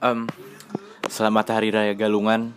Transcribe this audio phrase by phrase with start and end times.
[0.00, 0.26] Em,
[1.06, 2.54] selamat Hari Raya Galungan.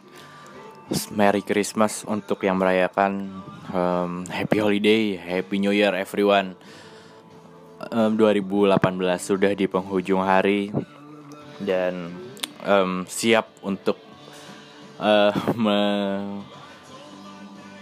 [1.11, 3.43] Merry Christmas untuk yang merayakan.
[3.67, 6.55] Em, happy Holiday, Happy New Year everyone.
[7.91, 10.71] Em, 2018 sudah di penghujung hari
[11.59, 12.09] dan
[12.63, 13.99] em, siap untuk
[14.97, 16.41] eh, me-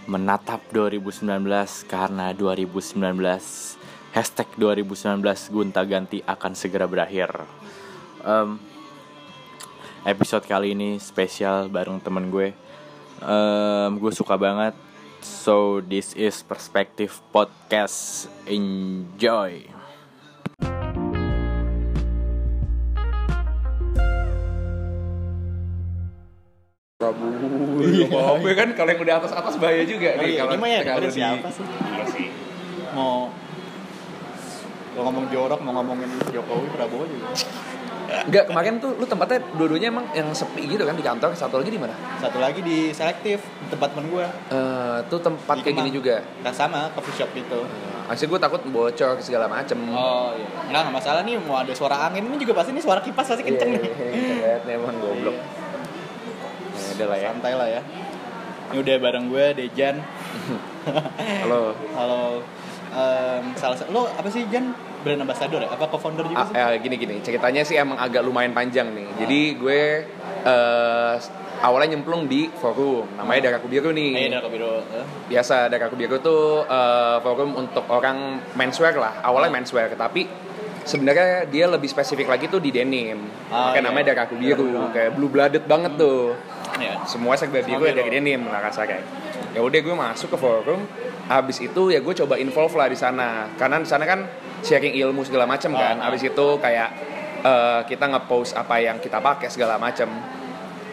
[0.06, 3.74] menatap 2019 karena 2019
[4.14, 7.30] hashtag 2019 gunta ganti akan segera berakhir.
[8.26, 8.58] Em,
[10.04, 12.52] episode kali ini spesial bareng temen gue.
[13.22, 14.76] Em, gue suka banget.
[15.24, 18.28] So this is Perspective Podcast.
[18.44, 19.72] Enjoy.
[26.96, 27.28] Prabu
[27.84, 28.08] iya.
[28.40, 30.80] Gue kan kalau yang udah atas atas bahaya juga nih iya, kalau ini mah ya
[30.84, 31.64] kalau siapa sih?
[31.64, 32.26] Iya sih.
[32.96, 33.28] Mau
[34.96, 37.28] mau ngomong jorok, mau ngomongin Jokowi, Prabowo juga.
[38.06, 41.70] Enggak, kemarin tuh lu tempatnya dua-duanya emang yang sepi gitu kan di kantor, satu lagi
[41.74, 41.94] di mana?
[42.22, 44.26] Satu lagi di selektif tempat temen gue.
[44.54, 46.22] Eh, tuh tempat Di kayak gini juga.
[46.42, 47.60] Nah sama coffee shop itu.
[48.06, 49.78] Akhirnya gue takut bocor segala macem.
[49.90, 50.46] Oh iya.
[50.70, 53.42] Enggak, nggak masalah nih mau ada suara angin ini juga pasti nih suara kipas pasti
[53.42, 53.82] kenceng nih.
[54.14, 55.36] Iya, nih emang goblok.
[56.76, 57.28] Ya, udah lah ya.
[57.34, 57.80] Santai lah ya.
[58.70, 59.96] Ini udah bareng gue Dejan.
[61.42, 61.74] Halo.
[61.98, 62.42] Halo.
[62.96, 64.70] Em, salah satu lo apa sih Jan?
[65.06, 65.70] Brand ambassador ya?
[65.70, 66.54] Apa co-founder juga Ah, sih?
[66.56, 69.06] eh, gini gini, ceritanya sih emang agak lumayan panjang nih.
[69.16, 69.80] Jadi gue
[70.42, 71.14] eh
[71.58, 74.10] awalnya nyemplung di forum, namanya Daraku Biru nih.
[74.18, 74.82] Eh, dari Biro.
[74.84, 75.04] Eh.
[75.26, 80.26] biasa Daraku Biru tuh eh, forum untuk orang menswear lah awalnya menswear tapi
[80.82, 83.86] sebenarnya dia lebih spesifik lagi tuh di denim Ah, makanya iya.
[83.88, 86.34] namanya Daraku Biru kayak blue blooded banget tuh
[86.76, 87.00] Ya.
[87.06, 88.12] semua serba biru dari biru.
[88.12, 89.00] denim lah kasarnya
[89.50, 90.84] ya udah gue masuk ke forum
[91.24, 94.28] habis itu ya gue coba involve lah di sana karena di sana kan
[94.66, 96.02] sharing ilmu segala macam kan.
[96.02, 96.90] Ah, habis itu kayak
[97.46, 100.10] eh, kita nge-post apa yang kita pakai segala macam.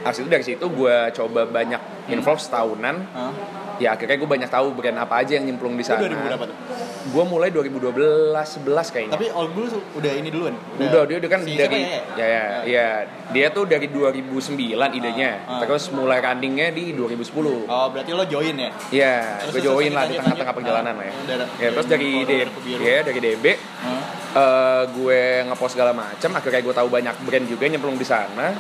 [0.06, 3.32] Habis itu dari situ gue coba banyak involve setahunan Hah?
[3.76, 6.58] ya akhirnya gue banyak tahu brand apa aja yang nyemplung di sana 2000 berapa tuh?
[7.04, 10.56] gue mulai 2012 11 kayaknya Tapi All Blue udah ini duluan.
[10.78, 12.88] udah dia udah kan si dari siapa ya ya ya
[13.30, 14.56] dia tuh dari 2009
[14.94, 15.60] idenya Ah, ah.
[15.60, 18.70] terus mulai running-nya di 2010 Oh, berarti lo join ya?
[18.90, 19.14] Iya,
[19.46, 21.14] gue join terus, lah di tengah-tengah perjalanan Ah, lah ya.
[21.18, 21.48] udah, udah.
[21.58, 22.80] Ya, terus dari Biru.
[22.80, 24.02] ya dari DB, Hah?
[24.34, 26.30] eh, gue ngepost segala macam.
[26.32, 28.54] Akhirnya gue tahu banyak brand juga nyemplung di sana.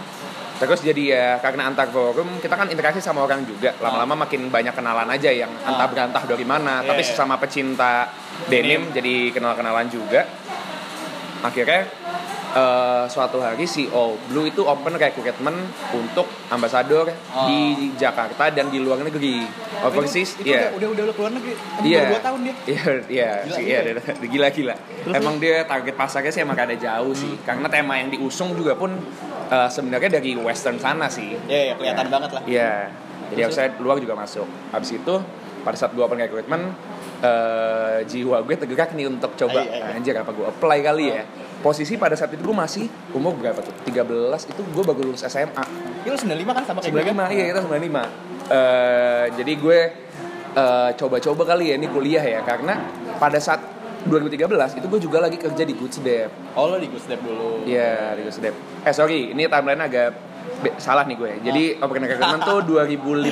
[0.53, 3.73] Terus jadi ya karena antar forum kita kan interaksi sama orang juga.
[3.81, 5.89] Lama-lama makin banyak kenalan aja yang entah Ah.
[5.89, 6.81] berantah dari mana.
[6.81, 7.09] Iya, Tapi iya.
[7.09, 8.07] sesama pecinta
[8.47, 10.23] denim jadi kenal-kenalan juga.
[11.43, 11.81] Akhirnya
[12.53, 15.57] eh, suatu hari si All Blue itu open recruitment
[15.91, 17.45] untuk ambasador Ah.
[17.45, 19.43] di Jakarta dan di luar negeri.
[19.83, 20.71] Overseas, itu, itu iya.
[20.71, 21.53] udah, udah udah keluar negeri.
[21.83, 22.07] Iya.
[22.07, 22.55] 2 tahun dia.
[22.63, 23.67] Iya, iya, Gila, sih, gila.
[23.67, 24.75] iya, dia- gila gila.
[25.03, 27.35] Terus, Emang dia target pasarnya sih emang ada jauh sih.
[27.43, 28.95] Karena tema yang diusung juga pun
[29.45, 31.35] eh, sebenarnya dari western sana sih.
[31.45, 32.41] Iya, iya, kelihatan banget lah.
[32.47, 32.87] Iya.
[33.27, 34.47] Jadi Terus, outside luar juga masuk.
[34.71, 35.13] Habis itu
[35.61, 36.69] pada saat gue open recruitment
[37.23, 39.95] eh, jiwa gue tergerak nih untuk coba Iya, iya, iya.
[39.95, 41.23] anjir apa gue apply kali ya.
[41.59, 43.71] Posisi pada saat itu gue masih umur berapa tuh?
[43.87, 44.03] 13
[44.51, 45.63] itu gue baru lulus SMA.
[46.03, 47.15] Itu lo 95 kan sama kayak gue kan?
[47.31, 48.03] 95 iya kita 95
[48.43, 49.79] Eh, jadi gue
[50.53, 52.75] eh, coba-coba kali ya ini kuliah ya karena
[53.15, 53.63] pada saat
[54.03, 57.63] 2013 itu gue juga lagi kerja di Good Step Oh, lo di Gusdep dulu.
[57.63, 60.11] Iya di Good Step eh sorry ini timeline agak
[60.59, 61.31] be- salah nih gue.
[61.41, 63.27] Jadi open recruitment tuh 2015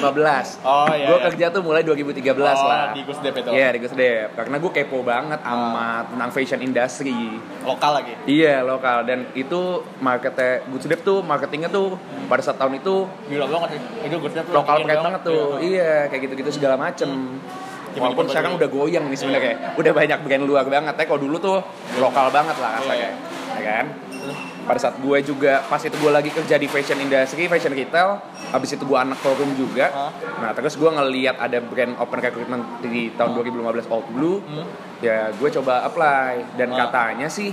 [0.63, 1.25] Oh, iya, gue iya.
[1.25, 2.91] kerja tuh mulai 2013 Oh, lah.
[2.91, 3.49] di Gusdep itu.
[3.49, 5.47] Iya di Good Step karena gue kepo banget Ah.
[5.47, 7.39] sama tentang fashion industry.
[7.61, 8.13] Lokal lagi.
[8.25, 9.03] Iya lokal.
[9.03, 9.59] Dan itu
[9.97, 11.95] marketnya Good Step tuh marketingnya tuh
[12.25, 13.79] pada saat tahun itu Gila banget.
[14.01, 15.57] Itu Gusdep tuh lokal banget tuh.
[15.57, 15.63] Iya.
[15.63, 17.09] iya kayak gitu-gitu segala macem.
[17.91, 20.95] Gimana walaupun sekarang udah goyang nih sebenarnya udah banyak brand luar banget.
[20.95, 21.57] Ya kalau dulu tuh
[21.97, 22.79] lokal banget lah Iya.
[22.81, 23.09] rasanya
[23.51, 23.85] ya kan
[24.63, 28.69] pada saat gue juga pas itu gue lagi kerja di fashion industry fashion retail habis
[28.69, 30.11] itu gue anak forum juga Hah?
[30.39, 34.65] nah terus gue ngeliat ada brand open recruitment di tahun 2015 Old Blue Hmm.
[34.99, 36.85] ya gue coba apply dan Ah.
[36.85, 37.49] katanya sih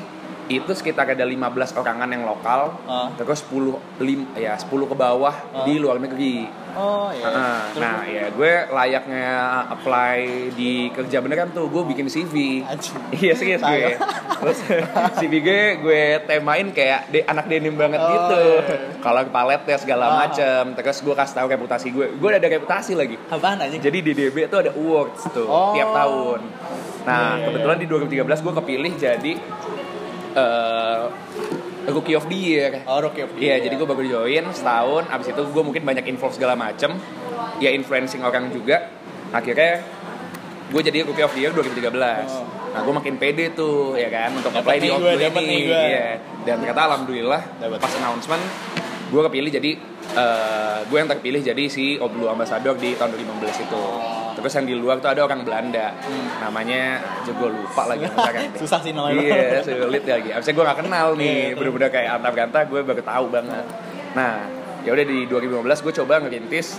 [0.48, 1.38] itu sekitar ada 15
[1.74, 2.72] orangan yang lokal.
[2.84, 3.12] Ah.
[3.14, 5.62] terus 10 lim, ya 10 ke bawah Ah.
[5.62, 6.48] di luar negeri.
[6.72, 7.26] Oh, iya.
[7.26, 9.26] Terus nah ya gue layaknya
[9.68, 10.18] apply
[10.54, 11.66] di kerja beneran tuh.
[11.66, 12.62] Gue bikin CV
[13.18, 13.98] iya serius gue.
[14.38, 14.58] Terus
[15.16, 18.42] CV gue gue temain kayak de, anak denim banget Oh, gitu.
[18.62, 18.76] iya.
[18.98, 20.14] kalau paletnya segala Ah.
[20.22, 20.72] macem.
[20.74, 22.06] Terus gue kasih tahu reputasi gue.
[22.14, 23.16] Gue udah ada reputasi lagi.
[23.28, 23.80] Apaan anjing?
[23.80, 25.74] jadi di DB tuh ada awards tuh Oh.
[25.74, 26.40] tiap tahun.
[27.00, 29.32] Nah Iya, iya, kebetulan di 2013 gue kepilih jadi
[30.34, 31.02] eh
[31.88, 33.64] Rookie of the Year Oh, Rookie of the Iya, Year.
[33.64, 35.08] jadi gue baru join setahun.
[35.08, 37.00] Abis itu gue mungkin banyak info segala macem.
[37.58, 38.92] Ya influencing orang juga.
[39.30, 39.80] Akhirnya
[40.68, 42.28] gue jadi Rookie of the Year 2013.
[42.28, 42.44] Oh.
[42.68, 45.58] Nah, gue makin pede tuh, ya kan, untuk Dapet apply di dapet ini.
[45.72, 46.20] Iya.
[46.44, 47.78] Dan ternyata alhamdulillah Dapet.
[47.80, 48.44] pas announcement
[49.08, 49.70] gue kepilih jadi
[50.10, 53.82] eh, gue yang terpilih jadi si Oblu Ambassador di tahun 2015 itu
[54.34, 55.90] terus yang di luar tuh ada orang Belanda
[56.38, 56.82] namanya
[57.18, 58.54] aja gue lupa lagi deh.
[58.62, 59.18] Susah sih namanya.
[59.18, 61.54] iya sulit lagi abisnya gue gak kenal Iya, nih iya.
[61.54, 63.64] bener-bener kayak antar ganta gue baru tahu banget
[64.14, 64.46] nah
[64.78, 66.78] ya udah di 2015 gue coba ngerintis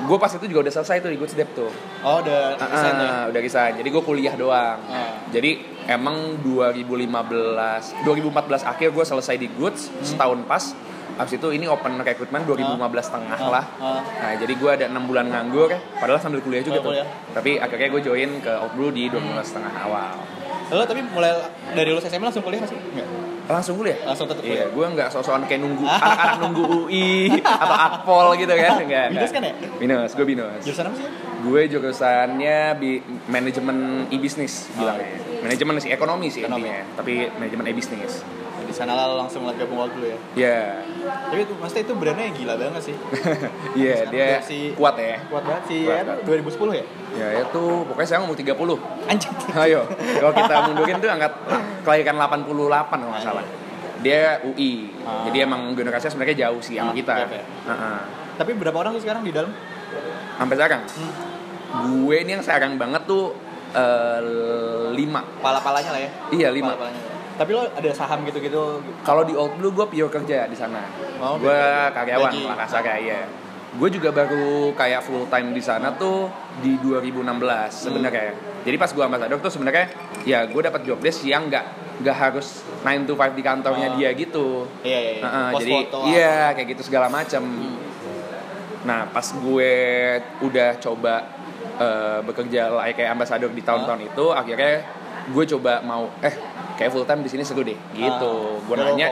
[0.00, 2.94] gue pas itu juga udah selesai tuh di Good Step tuh Oh, udah Ah, resign
[2.94, 3.08] ya?
[3.08, 3.72] ah, udah resign.
[3.74, 4.78] Jadi gue kuliah doang.
[4.86, 5.18] Ah.
[5.28, 7.02] Jadi emang 2015,
[8.02, 10.04] 2014 akhir gue selesai di Goods Hmm.
[10.04, 10.62] setahun pas.
[11.16, 12.76] Abis itu ini open recruitment 2015
[13.08, 13.48] tengah Ah.
[13.50, 13.64] lah.
[13.78, 14.00] Ah.
[14.02, 16.90] Nah jadi gue ada enam bulan nganggur, padahal sambil kuliah juga Oh, tuh.
[16.92, 17.06] kuliah.
[17.30, 20.12] Tapi akhirnya gue join ke Outbrew di 2015 tengah awal.
[20.68, 21.32] Lo tapi mulai
[21.70, 22.76] dari lulus SMA langsung kuliah nggak sih?
[22.76, 23.08] Enggak.
[23.48, 23.96] Langsung kuliah?
[24.04, 24.68] Langsung tetap Iya, kuliah.
[24.68, 27.08] gue nggak sok-sokan kayak nunggu anak-anak nunggu UI
[27.40, 28.76] atau Akpol gitu kan?
[28.84, 29.06] Enggak.
[29.08, 29.52] Binus kan ya?
[29.74, 30.60] Binus, gue binus.
[30.62, 31.08] Jurusan apa sih?
[31.38, 33.78] Gue jurusannya bi manajemen
[34.08, 35.16] e-business bilangnya.
[35.40, 36.62] Manajemen sih ekonomi sih Ekonomi.
[36.62, 38.12] intinya, tapi manajemen e-business.
[38.78, 40.18] Sana lah langsung lagi gabung dulu ya.
[40.32, 40.60] Ya,
[41.26, 42.96] Tapi itu maksudnya itu brandnya gila banget sih.
[43.80, 45.18] iya dia Si- kuat ya.
[45.26, 45.82] Kuat banget sih.
[45.82, 46.46] Kuat, Ya, kuat.
[46.46, 46.84] 2010 ya?
[47.12, 48.54] Ya itu pokoknya saya umur 30.
[49.04, 49.34] Anjing.
[49.66, 49.82] Ayo,
[50.14, 51.32] kalau kita mundurin tuh angkat
[51.82, 52.54] kelahiran 88
[52.94, 53.44] kalau nggak salah.
[53.98, 55.26] Dia UI, Ah.
[55.26, 57.12] jadi emang generasinya sebenarnya jauh sih sama Ah, kita.
[57.18, 57.42] gap ya.
[57.66, 57.98] Heeh.
[58.38, 59.50] Tapi berapa orang sih sekarang di dalam?
[60.38, 61.12] Sampai sekarang, Hmm.
[61.98, 63.34] gue ini yang sekarang banget tuh
[63.68, 64.20] eh,
[64.94, 65.20] lima.
[65.38, 66.10] Pala-palanya lah ya.
[66.30, 66.72] Iya lima.
[66.72, 67.02] Pala-palanya.
[67.38, 68.82] Tapi lo ada saham gitu-gitu.
[69.06, 70.82] Kalau di Old Blue gue pure kerja di sana.
[71.22, 71.54] Oh, gue
[71.94, 72.42] karyawan Gaji.
[72.44, 73.20] lah kasarnya ya.
[73.78, 76.26] Gue juga baru kayak full time di sana tuh
[76.58, 77.14] di 2016
[77.70, 78.34] sebenarnya.
[78.66, 79.86] Jadi pas gue ambasador tuh sebenarnya
[80.26, 81.62] ya gue dapat job desk yang nggak
[81.98, 83.94] nggak harus 9 to 5 di kantornya Oh.
[83.94, 84.66] dia gitu.
[84.82, 85.12] Iya, iya.
[85.14, 85.22] iya.
[85.22, 87.42] Heeh, Pos jadi foto, iya kayak gitu segala macam.
[87.46, 87.78] Hmm.
[88.82, 89.72] Nah pas gue
[90.42, 91.14] udah coba
[91.78, 94.82] eh, bekerja kayak ambasador di tahun-tahun itu, akhirnya
[95.28, 96.34] gue coba mau eh
[96.78, 98.32] kayak full time di sini seru deh gitu.
[98.54, 99.06] Ah, gue nanya,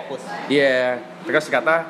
[0.46, 1.02] iya.
[1.26, 1.82] Terus kata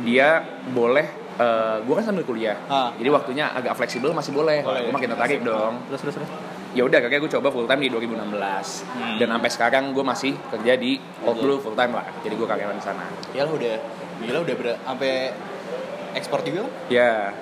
[0.00, 1.04] dia boleh,
[1.36, 2.90] eh, gue kan sambil kuliah, Ah.
[2.96, 4.64] jadi waktunya agak fleksibel masih boleh.
[4.64, 4.94] Boleh, gue ya.
[4.94, 5.84] makin tertarik dong.
[5.86, 6.30] Terus terus terus.
[6.72, 9.16] Ya udah, kayak gue coba full time di 2016 Hmm.
[9.16, 12.06] dan sampai sekarang gue masih kerja di Old Blue full time lah.
[12.20, 13.04] Jadi gue karyawan di sana.
[13.32, 13.76] Ya lo udah
[14.18, 15.12] gila udah ber sampai
[16.10, 16.68] ekspor juga?
[16.88, 17.32] Ya,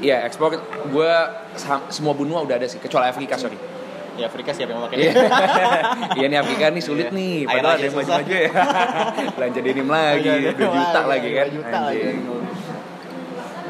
[0.00, 1.12] iya ekspor gue
[1.88, 3.56] semua benua udah ada sih, kecuali Afrika sorry.
[4.14, 4.96] Ya Afrika siapa yang pakai?
[5.00, 5.12] Iya,
[6.18, 7.16] iya nih Afrika nih sulit Iya.
[7.16, 8.50] nih, padahal ada yang maju-maju ya.
[9.36, 11.46] Belanja denim lagi, 2 juta lagi kan.
[11.46, 12.02] 2 juta lagi.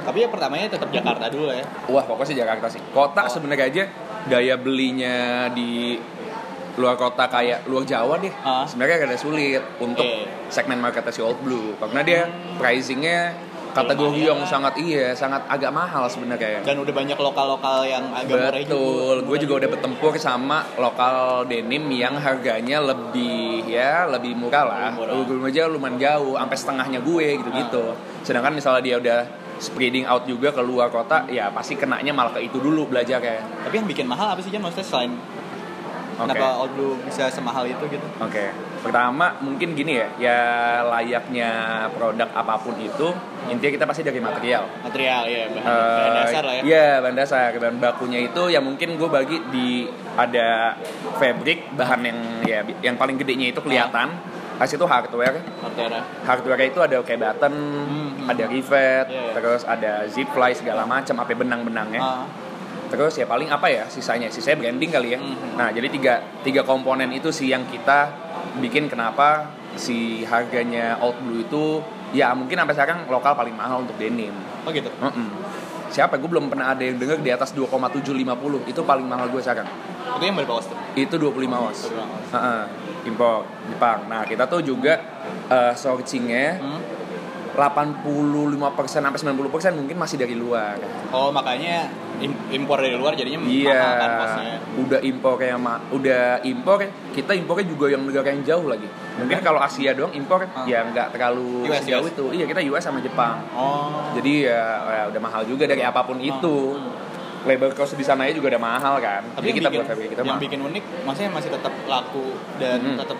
[0.04, 1.64] Tapi ya pertamanya tetap Jakarta dulu ya.
[1.88, 2.80] Wah pokoknya sih Jakarta sih.
[2.90, 3.28] Kota Oh.
[3.30, 3.84] sebenarnya aja
[4.26, 5.16] daya belinya
[5.48, 5.96] di
[6.74, 8.66] luar kota kayak luar Jawa deh Ah.
[8.66, 10.26] sebenarnya ada sulit untuk Iya.
[10.50, 12.20] segmen marketnya si Old Blue karena dia
[12.58, 13.32] pricingnya
[13.74, 14.30] kategori Lumayan.
[14.30, 18.60] yang sangat iya sangat agak mahal sebenarnya Dan udah banyak lokal-lokal yang agak murah.
[18.62, 24.90] Betul, gue juga udah bertempur sama lokal denim yang harganya lebih ya lebih murah lah.
[24.94, 25.42] Lebih murah.
[25.42, 27.84] Gue aja lumayan jauh, sampai setengahnya gue gitu-gitu.
[28.22, 29.20] Sedangkan misalnya dia udah
[29.58, 33.66] spreading out juga ke luar kota, ya pasti kenanya malah ke itu dulu belajar kayak.
[33.66, 34.62] Tapi yang bikin mahal apa sih Jan?
[34.62, 35.12] Maksudnya selain
[36.14, 36.30] Oke.
[36.30, 38.06] kenapa Old Blue bisa semahal itu gitu?
[38.18, 38.54] Oke.
[38.80, 40.38] Pertama mungkin gini ya, ya
[40.86, 41.50] layaknya
[41.90, 43.08] produk apa pun itu
[43.46, 44.64] intinya kita pasti dari material.
[44.80, 46.62] Material ya, bahan, Eh, bahan dasar lah ya.
[46.62, 47.48] Iya, bahan dasar.
[47.54, 49.68] Bahan bakunya itu ya mungkin gue bagi di
[50.14, 50.78] ada
[51.16, 54.14] fabric, bahan yang ya yang paling gedenya itu kelihatan.
[54.54, 55.42] Habis itu hardware.
[55.60, 56.02] Material.
[56.22, 57.54] Hardware itu ada kayak button,
[58.14, 58.30] Hmm.
[58.30, 59.32] ada rivet, Iya, iya.
[59.34, 61.98] terus ada zip fly segala macam, apa benang-benangnya.
[61.98, 62.22] Ah,
[62.94, 64.30] Terus ya paling apa ya sisanya?
[64.30, 65.18] Sisanya branding kali ya.
[65.18, 65.58] Mhm.
[65.58, 66.14] Nah, jadi tiga
[66.46, 68.10] tiga komponen itu sih yang kita
[68.62, 71.64] bikin kenapa si harganya Old Blue itu
[72.14, 74.30] ya mungkin sampai sekarang lokal paling mahal untuk denim.
[74.64, 74.88] oh gitu.
[75.02, 75.28] Mm-mm.
[75.90, 76.18] Siapa?
[76.18, 78.66] Gue belum pernah ada yang denger di atas 2,750.
[78.66, 79.66] Itu paling mahal gue sekarang.
[80.18, 80.78] Itu yang berapa tuh?
[80.98, 81.86] Itu 25 oz.
[81.86, 82.28] 25 oz.
[82.34, 82.62] Heeh.
[83.04, 84.08] Impor Jepang.
[84.08, 84.96] Nah, kita tuh juga
[85.50, 86.80] eh, sourcingnya Hmm?
[87.54, 90.74] 85% sampai 90% mungkin masih dari luar.
[91.14, 91.86] Oh makanya
[92.48, 93.74] impor dari luar jadinya Iya.
[93.74, 94.56] mahal kan kosnya.
[94.76, 96.78] Udah impor kayak ma- udah impor
[97.10, 98.86] kita impornya juga yang negara yang jauh lagi.
[99.16, 100.62] Mungkin kalau Asia doang impor Ah.
[100.64, 102.12] ya nggak terlalu US, sejauh US.
[102.12, 102.24] itu.
[102.32, 103.42] Iya, kita US sama Jepang.
[103.50, 104.14] Oh.
[104.14, 106.26] Jadi ya, ya udah mahal juga dari apa pun Ah.
[106.26, 106.56] itu.
[107.44, 109.20] Labor cost di sana juga udah mahal kan.
[109.36, 110.40] Tapi Jadi kita bikin, buat kita yang mahal.
[110.40, 112.96] bikin unik, maksudnya masih tetap laku dan Mhm.
[112.96, 113.18] tetap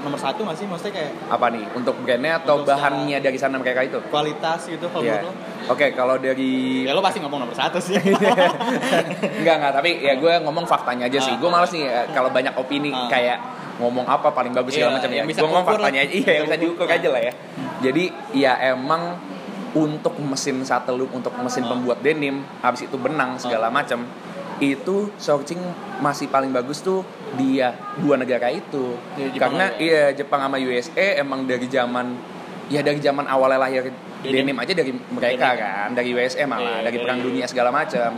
[0.00, 1.64] nomor satu masih maksudnya kayak Apa nih?
[1.72, 3.98] Untuk brandnya atau Untuk bahannya dari sana mereka itu?
[4.06, 5.20] kualitas gitu kalau Iya.
[5.20, 5.32] menurut lo?
[5.70, 7.94] Oke, kalau dari Ya lo pasti ngomong nomor satu sih.
[9.40, 11.38] enggak enggak tapi ya gue ngomong faktanya aja sih Ah.
[11.38, 13.06] gue males nih ya, kalau banyak opini Ah.
[13.06, 13.38] kayak
[13.76, 16.58] ngomong apa paling bagus segala Iya, macam ya gue ngomong faktanya aja iya yang bisa
[16.58, 17.32] diukur aja lah ya
[17.80, 18.04] jadi
[18.34, 19.16] ya emang
[19.70, 21.70] untuk mesin satu loop untuk mesin Ah.
[21.70, 24.04] pembuat denim habis itu benang segala macam
[24.60, 25.58] itu sourcing
[25.98, 27.00] masih paling bagus tuh
[27.34, 28.94] dia dua negara itu.
[29.16, 32.06] Jepang karena sama- iya Jepang sama USA emang dari zaman
[32.70, 34.52] ya dari zaman awalnya lahir Denim.
[34.54, 35.58] aja dari mereka Denim.
[35.58, 38.10] kan dari WSM malah Iya, dari dari- perang dunia segala macam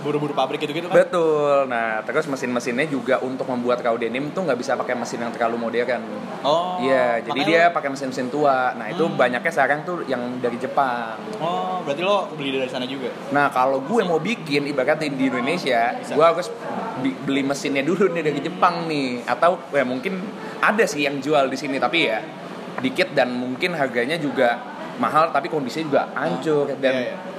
[0.00, 4.56] buru-buru pabrik gitu-gitu kan betul nah terus mesin-mesinnya juga untuk membuat kau denim tuh nggak
[4.56, 6.02] bisa pakai mesin yang terlalu modern
[6.40, 8.72] oh Iya, jadi dia lo- pakai mesin-mesin tua.
[8.72, 9.12] Nah, itu Hmm.
[9.14, 11.20] banyaknya sekarang tuh yang dari Jepang.
[11.36, 15.92] oh berarti lo beli dari sana juga Nah, kalau gue mau bikin ibaratnya di Indonesia,
[15.94, 16.16] Bisa.
[16.16, 16.48] gue harus
[17.20, 19.20] beli mesinnya dulu nih dari Jepang nih.
[19.24, 20.24] Atau ya mungkin
[20.58, 22.24] ada sih yang jual di sini, tapi ya
[22.80, 24.56] dikit dan mungkin harganya juga
[25.00, 27.29] mahal, tapi kondisinya juga hancur dan Iya, iya.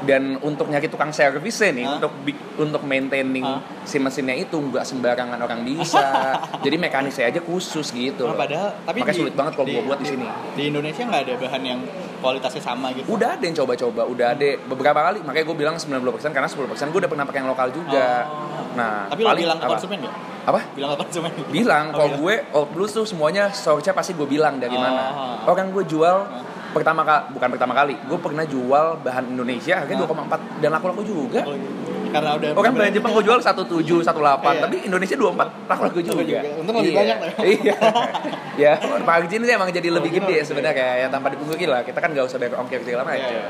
[0.00, 1.94] Dan untuk nyari tukang servisnya nih, Hah?
[1.96, 2.12] untuk
[2.56, 3.82] untuk maintaining Hah?
[3.82, 5.98] si mesinnya itu nggak sembarangan orang bisa.
[6.64, 8.24] Jadi mekanisnya aja khusus gitu.
[8.24, 10.26] Oh, padahal tapi Makanya di- sulit banget kalau gua buat di sini.
[10.52, 11.80] Di Indonesia nggak ada bahan yang
[12.18, 13.06] kualitasnya sama gitu.
[13.08, 15.18] Udah ada yang coba-coba, udah ada beberapa kali.
[15.20, 15.94] Makanya gue bilang 90%
[16.28, 18.26] karena 10% gue udah pernah pakai yang lokal juga.
[18.26, 18.74] Oh.
[18.74, 19.72] Nah, Tapi lo paling bilang ke apa?
[19.72, 20.14] konsumen nggak?
[20.44, 20.60] Apa?
[20.72, 21.48] Bilang ke konsumen nggak?
[21.48, 22.20] Bilang, Oh, kalau bilang.
[22.20, 24.80] gue Old Blues tuh semuanya source-nya pasti gue bilang dari Oh.
[24.80, 25.02] mana.
[25.46, 26.42] Orang gue jual Oh.
[26.72, 30.10] Pertama kali, bukan pertama kali, gue pernah jual bahan Indonesia harganya Oh.
[30.10, 31.40] 2,4 dan laku-laku juga.
[31.48, 31.90] Oh, gitu.
[32.08, 34.60] Karena udah Orang bahan Jepang gue jual 17, 18, Iya.
[34.64, 36.22] tapi Indonesia 24, laku-laku juga.
[36.24, 36.40] juga.
[36.56, 36.98] Untung lebih Iya.
[37.00, 37.30] banyak lah.
[37.44, 37.74] Iya.
[38.64, 38.72] ya,
[39.04, 41.84] margin sih emang jadi lebih gede sebenarnya ya tanpa dipungkiri lah.
[41.84, 43.20] Kita kan gak usah bayar ongkir segala macam.
[43.20, 43.48] Iya, iya.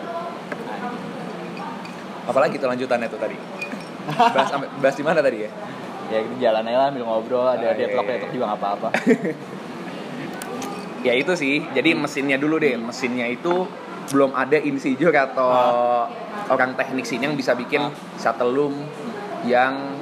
[2.28, 3.37] Apalagi tuh lanjutannya tuh tadi.
[4.82, 5.50] Bahas, di mana tadi ya?
[6.08, 8.12] Ya gitu jalan aja lah sambil ngobrol, ada iya, deadlock iya.
[8.16, 8.88] deadlock juga nggak apa-apa.
[11.02, 11.62] Ya itu sih.
[11.71, 12.75] Jadi mesinnya dulu deh.
[12.75, 13.67] Mesinnya itu
[14.09, 15.49] belum ada insinyur atau
[16.49, 17.93] orang teknik sini yang bisa bikin Ah.
[18.17, 18.75] shuttle loom
[19.45, 20.00] yang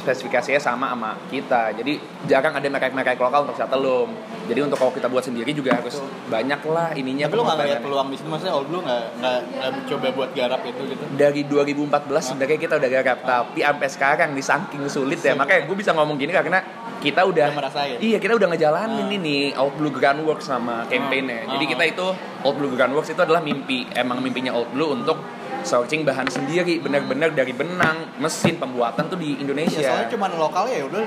[0.00, 1.76] spesifikasinya sama sama kita.
[1.76, 4.10] Jadi jarang ada merek-merek lokal untuk shuttle loom.
[4.48, 7.28] Jadi untuk kalau kita buat sendiri juga harus banyak lah ininya.
[7.28, 10.60] Tapi lo nggak ngeliat peluang di situ maksudnya lu nggak nggak nggak coba buat garap
[10.64, 11.04] itu gitu.
[11.14, 15.76] dari 2014 sebenarnya kita udah garap tapi sampai sekarang di saking sulit ya makanya gue
[15.76, 16.58] bisa ngomong gini karena
[17.00, 17.96] kita udah Udah merasain.
[17.98, 19.16] iya kita udah ngejalanin Ah.
[19.16, 21.56] ini Old Blue Gun Works sama campaignnya Ah.
[21.56, 21.70] jadi Ah.
[21.72, 22.06] kita itu
[22.42, 25.16] Old Blue Gun Works itu adalah mimpi emang mimpinya Old Blue untuk
[25.60, 30.80] sourcing bahan sendiri benar-benar dari benang mesin pembuatan tuh di Indonesia soalnya cuma lokal ya
[30.82, 31.04] udah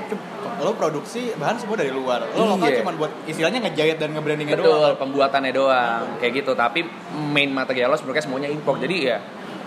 [0.56, 2.22] lo produksi bahan semua dari luar.
[2.30, 2.78] Lo lokal Iya.
[2.78, 4.94] cuma buat istilahnya ngejahit dan nge-brandingnya betul doang.
[4.96, 6.86] pembuatannya doang kayak gitu tapi
[7.24, 9.18] main materialnya sebenarnya semuanya impor jadi ya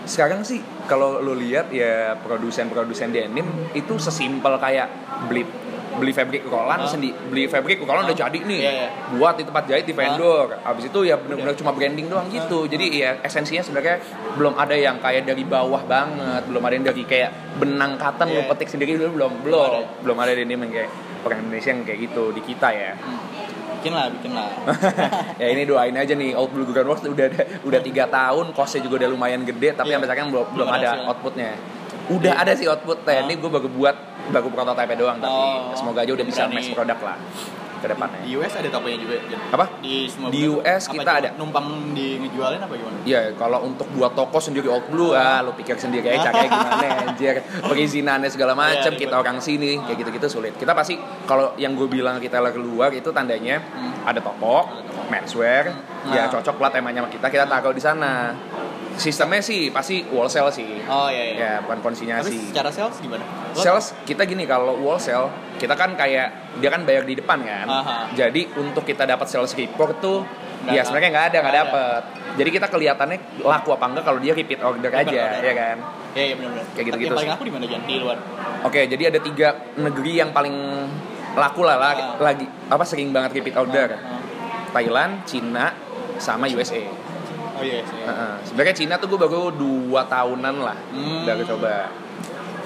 [0.04, 0.56] sekarang sih
[0.88, 4.88] kalau lo lihat ya produsen-produsen denim itu sesimpel kayak
[5.28, 5.44] beli
[5.98, 6.86] beli fabric rolan Ah.
[6.86, 8.22] sendi beli fabric rolan udah Ah.
[8.24, 8.88] jadi nih Iya, iya.
[9.12, 12.84] buat di tempat jahit di vendor habis itu ya benar-benar cuma branding doang gitu jadi
[12.88, 13.98] ya esensinya sebenarnya
[14.34, 18.40] belum ada yang kayak dari bawah banget belum ada yang dari kayak benang cotton lo
[18.40, 18.48] Iya.
[18.48, 19.80] petik sendiri dulu belum Belum belum ada.
[20.00, 20.90] belum ada yang kayak
[21.20, 23.20] orang Indonesia yang kayak gitu di kita ya Hmm.
[23.78, 24.50] Bikin lah, bikin lah.
[25.38, 28.98] ya ini doain aja nih Blue Gun Works udah ada, udah tiga tahun costnya juga
[28.98, 30.02] udah lumayan gede tapi Iya.
[30.02, 31.06] sampai sekarang belum belum ada ada hasilnya.
[31.06, 31.50] outputnya
[32.10, 32.42] udah Iya.
[32.42, 33.24] ada sih outputnya Ah.
[33.24, 33.96] ini gue baru buat
[34.28, 35.72] baru prototipe doang tapi Oh.
[35.72, 36.56] semoga aja udah bisa Berani.
[36.58, 37.16] mass product lah
[37.78, 39.14] ke depannya Di US ada tokonya juga.
[39.22, 39.38] Jen?
[39.48, 40.50] apa Di semua Di.
[40.50, 41.28] US Apa kita ada.
[41.32, 42.98] Numpang di ngejualin apa gimana?
[43.06, 46.74] Iya, kalau untuk buat toko sendiri Old Blue, ah, lo pikir sendiri aja caranya gimana
[47.06, 47.38] anjir.
[47.62, 50.58] Perizinannya segala macam, Iya, kita orang sini, kayak gitu-gitu sulit.
[50.58, 54.02] Kita pasti kalau yang gue bilang kita lagi keluar itu tandanya Hmm.
[54.02, 54.66] ada toko,
[55.06, 55.70] menswear,
[56.08, 56.28] ya Nah.
[56.28, 58.34] cocok lah temanya sama kita, kita taruh di sana.
[58.98, 60.82] Sistemnya sih pasti wholesale sih.
[60.84, 61.34] Oh iya iya.
[61.38, 62.50] Ya, bukan Tapi konsinyasi.
[62.50, 63.22] secara sales gimana?
[63.22, 66.28] Lo- Sales kita gini kalau wholesale kita kan kayak
[66.58, 67.66] dia kan bayar di depan kan.
[67.66, 68.10] Aha.
[68.12, 70.26] Jadi untuk kita dapat sales report tuh
[70.58, 71.70] Nggak ya sebenarnya nggak ada nggak Nggak ada.
[71.70, 72.02] dapet.
[72.34, 75.76] Jadi kita kelihatannya laku apa enggak kalau dia repeat order Repeat aja ya kan.
[76.10, 76.64] Iya iya benar-benar.
[76.68, 77.36] Kayak gitu-gitu Yang paling sih.
[77.38, 77.80] aku di mana Jan?
[77.80, 78.18] Di luar.
[78.60, 80.54] Oke, jadi ada tiga negeri yang paling
[81.32, 82.18] laku lah, lagi, Ah.
[82.18, 83.94] lagi apa sering banget repeat order.
[83.94, 84.18] Ah,
[84.68, 85.70] Thailand, Cina,
[86.18, 86.82] sama USA.
[87.58, 88.00] Oh iya sih.
[88.00, 88.32] Heeh.
[88.44, 91.22] Sebenarnya Cina tuh gue baru dua tahunan lah Hmm.
[91.24, 91.74] udah coba.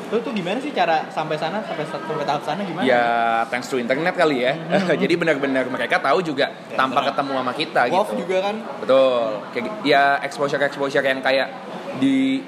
[0.08, 2.84] Lu tuh gimana sih cara sampai sana sampai sampai tahap sana gimana?
[2.84, 3.04] Ya
[3.48, 4.52] thanks to internet kali ya.
[5.02, 8.20] Jadi benar-benar mereka tahu juga Ya, tanpa ketemu sama kita Wolf gitu.
[8.22, 8.56] juga kan.
[8.78, 9.20] Betul.
[9.50, 11.48] Kayak ya exposure exposure yang kayak
[11.96, 12.44] di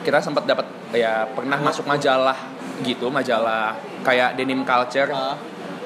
[0.00, 2.38] kita sempat dapat ya pernah masuk majalah
[2.80, 5.34] gitu, majalah kayak denim culture Ah.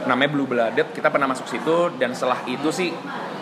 [0.05, 0.93] namanya Blue Blooded.
[0.93, 2.93] Kita pernah masuk situ dan setelah itu sih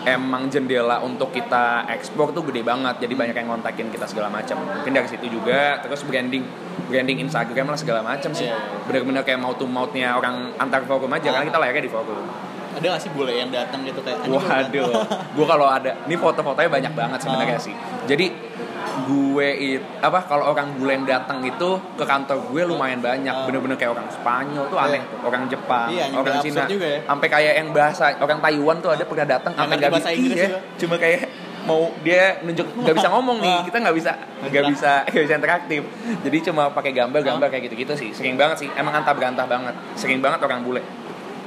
[0.07, 3.05] emang jendela untuk kita ekspor tuh gede banget.
[3.05, 4.61] Jadi banyak yang ngontakin kita segala macam.
[4.61, 6.45] Mungkin dari situ juga terus branding
[6.89, 8.49] branding Instagram lah segala macam sih.
[8.49, 8.57] Iya.
[8.89, 12.50] Bener-bener kayak mau to mouthnya orang antar forum aja karena kita layaknya di forum.
[12.81, 15.93] Ada gak sih bule yang datang gitu kayak "Anjing, gua Waduh, datang." gue kalau ada,
[16.03, 17.63] ini foto-fotonya banyak banget sebenarnya Ah.
[17.63, 17.75] sih.
[18.07, 18.27] Jadi
[19.01, 23.45] gue it, apa kalau orang bule yang datang itu ke kantor gue lumayan banyak, Ah.
[23.45, 25.19] bener-bener kayak orang Spanyol tuh aneh, tuh.
[25.23, 26.99] orang Jepang, Iya, orang Cina, ya.
[27.03, 30.47] sampai kayak yang bahasa orang Taiwan tuh ada pernah datang, sampai nggak bisa, Inggris iya,
[30.49, 30.59] juga.
[30.77, 31.21] cuma kayak
[31.61, 33.63] mau dia nunjuk nggak bisa ngomong nih, Ah.
[33.63, 35.81] kita nggak bisa nggak bisa nggak bisa interaktif,
[36.21, 40.19] jadi cuma pakai gambar-gambar kayak gitu-gitu sih, sering banget sih, emang antah berantah banget, sering
[40.19, 40.81] banget orang bule.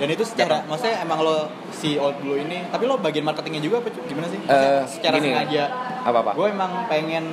[0.03, 3.79] Dan itu secara, maksudnya emang lo si Old Blue ini, tapi lo bagian marketingnya juga
[3.79, 4.35] apa gimana sih?
[4.37, 5.31] Maksudnya Eh, secara gini.
[5.31, 5.63] sengaja,
[6.03, 6.35] Apa-apa?
[6.35, 7.23] gue emang pengen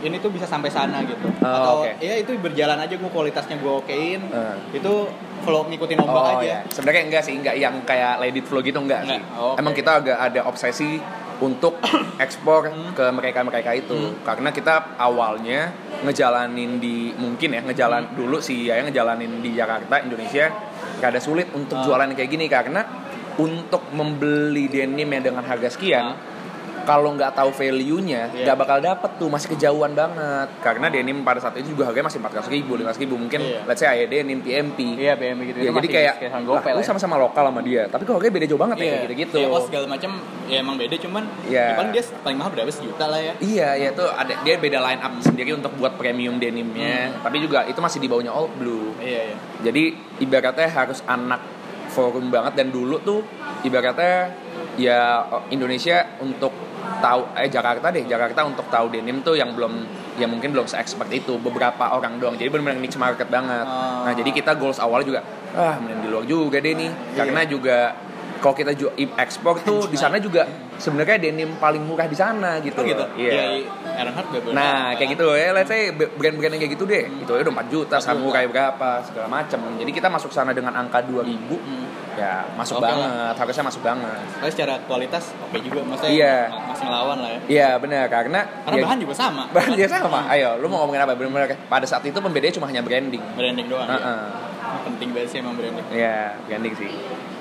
[0.00, 1.20] ini tuh bisa sampai sana gitu.
[1.38, 2.00] Oh, Atau oke.
[2.00, 4.24] ya itu berjalan aja gue kualitasnya gue okein.
[4.24, 4.56] Eh.
[4.74, 5.04] Itu
[5.40, 6.44] kalau ngikutin ombak Oh aja.
[6.46, 9.20] ya, sebenarnya enggak sih, enggak yang kayak it flow gitu enggak, Enggak.
[9.20, 9.36] sih.
[9.36, 9.60] Oh, oke.
[9.60, 10.96] Emang kita agak ada obsesi
[11.36, 11.76] untuk
[12.24, 13.92] ekspor ke mereka-mereka itu.
[13.92, 14.16] Hmm.
[14.24, 18.16] Karena kita awalnya ngejalanin di mungkin ya, ngejalan Hmm.
[18.16, 20.48] dulu sih ya ngejalanin di Jakarta, Indonesia
[20.98, 21.84] rada sulit untuk Ah.
[21.84, 22.80] jualan kayak gini karena
[23.34, 26.16] untuk membeli denim yang dengan harga sekian Ah.
[26.84, 28.44] Kalau nggak tahu value-nya Iya.
[28.46, 32.20] nggak bakal dapet tuh masih kejauhan banget karena denim pada saat itu juga harganya masih
[32.20, 33.60] 400 ribu 500 ribu mungkin Iya.
[33.64, 35.58] let's say kayak denim PMP Iya BM gitu.
[35.58, 36.84] Ya, itu jadi masih kayak kayak lah, ya.
[36.84, 39.36] sama-sama lokal sama dia, tapi kok harganya beda jauh banget ya Iya, kayak gitu-gitu.
[39.40, 40.10] Ya, segala macam
[40.44, 41.64] ya emang beda cuman Iya.
[41.64, 43.32] ya paling dia paling mahal berapa sejuta lah ya.
[43.40, 47.64] Iya, ya itu ada dia beda line up sendiri untuk buat premium denimnya, tapi juga
[47.64, 48.92] itu masih di bawahnya Old Blue.
[49.00, 49.36] Iya iya.
[49.64, 49.82] Jadi
[50.20, 51.40] ibaratnya harus anak
[51.88, 53.22] forum banget dan dulu tuh
[53.62, 54.34] ibaratnya
[54.74, 56.50] ya Indonesia untuk
[56.96, 59.72] tahu eh Jakarta deh Jakarta untuk tahu denim tuh yang belum
[60.14, 64.02] ya mungkin belum se-expert itu beberapa orang doang jadi benar-benar niche market banget Oh.
[64.02, 65.20] nah jadi kita goals awal juga
[65.52, 67.76] ah mending di luar juga deh nih karena juga
[68.36, 70.44] kalau kita jual ekspor tuh di sana juga
[70.76, 73.04] sebenarnya denim paling murah di sana gitu Oh gitu.
[73.16, 73.44] iya Ya,
[73.96, 74.52] Earnhardt gak boleh.
[74.52, 77.06] Nah, kayak gitu ya, let's say brand-brand yang kayak gitu deh.
[77.14, 78.02] Itu aja udah 4 juta, 4 juta.
[78.02, 79.58] samurai berapa, segala macam.
[79.78, 81.86] Jadi kita masuk sana dengan angka 2000, Hmm.
[82.18, 84.18] ya masuk Oke banget, harusnya masuk banget.
[84.34, 86.36] Tapi secara kualitas oke juga maksudnya Iya.
[86.44, 87.40] masih ngelawan lah ya.
[87.46, 89.42] Iya, benar karena Karena ya, bahan juga sama.
[89.56, 90.20] bahan dia sama.
[90.26, 91.12] Ayo, lu mau ngomongin apa?
[91.12, 93.22] Benar-benar pada saat itu pembedanya cuma hanya branding.
[93.34, 93.84] Branding doang.
[93.84, 93.96] ya.
[93.96, 94.24] Heeh.
[94.84, 95.86] Penting banget sih emang branding.
[95.90, 96.90] Iya, branding sih.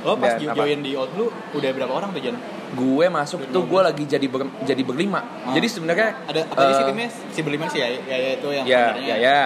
[0.01, 0.57] Lo pas Dan jo- apa?
[0.59, 2.35] join di Old Blue udah berapa orang tuh Jan?
[2.73, 5.21] Gue masuk tuh gue lagi jadi ber- jadi berlima.
[5.43, 5.53] Ah.
[5.53, 7.07] Jadi sebenarnya Ada apa aja sih eh, timnya?
[7.29, 9.07] Si berlima sih ya, ya, ya itu yang Ya, foundernya.
[9.07, 9.41] ya, ya.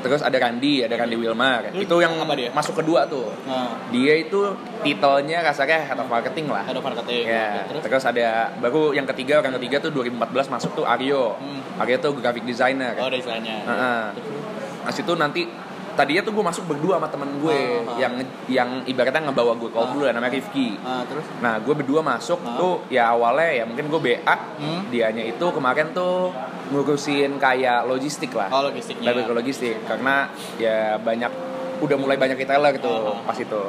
[0.00, 1.70] Terus ada Randi, ada Randi Wilmar.
[1.72, 2.48] Lu Itu yang apa dia?
[2.50, 3.28] masuk kedua tuh.
[3.44, 4.40] Nah, Dia itu
[4.80, 6.64] titelnya rasanya head of marketing lah.
[6.64, 7.28] ada marketing.
[7.28, 11.36] Ya, Terus terus ada baru yang ketiga, orang ketiga tuh 2014 masuk tuh Aryo.
[11.36, 11.60] Hmm.
[11.78, 12.96] Aryo tuh graphic designer.
[12.96, 13.56] oh ada istilahnya.
[13.60, 14.02] Heeh.
[14.80, 15.44] Nah situ nanti
[16.00, 17.96] tadinya tuh gue masuk berdua sama temen gue Ah, ah.
[18.00, 18.12] yang
[18.48, 19.92] yang ibaratnya ngebawa gue call Ah.
[19.92, 20.80] dulu namanya Rifki.
[20.80, 22.56] Ah, terus Nah gue berdua masuk Ah.
[22.56, 24.88] tuh ya awalnya ya mungkin gue BA, Hmm.
[24.88, 26.32] dianya itu kemarin tuh
[26.70, 29.10] ngurusin kayak logistik lah, oh logistiknya.
[29.10, 31.28] lebih ke logistik karena ya banyak
[31.80, 33.20] udah mulai banyak retailer gitu Ah.
[33.22, 33.62] pas itu.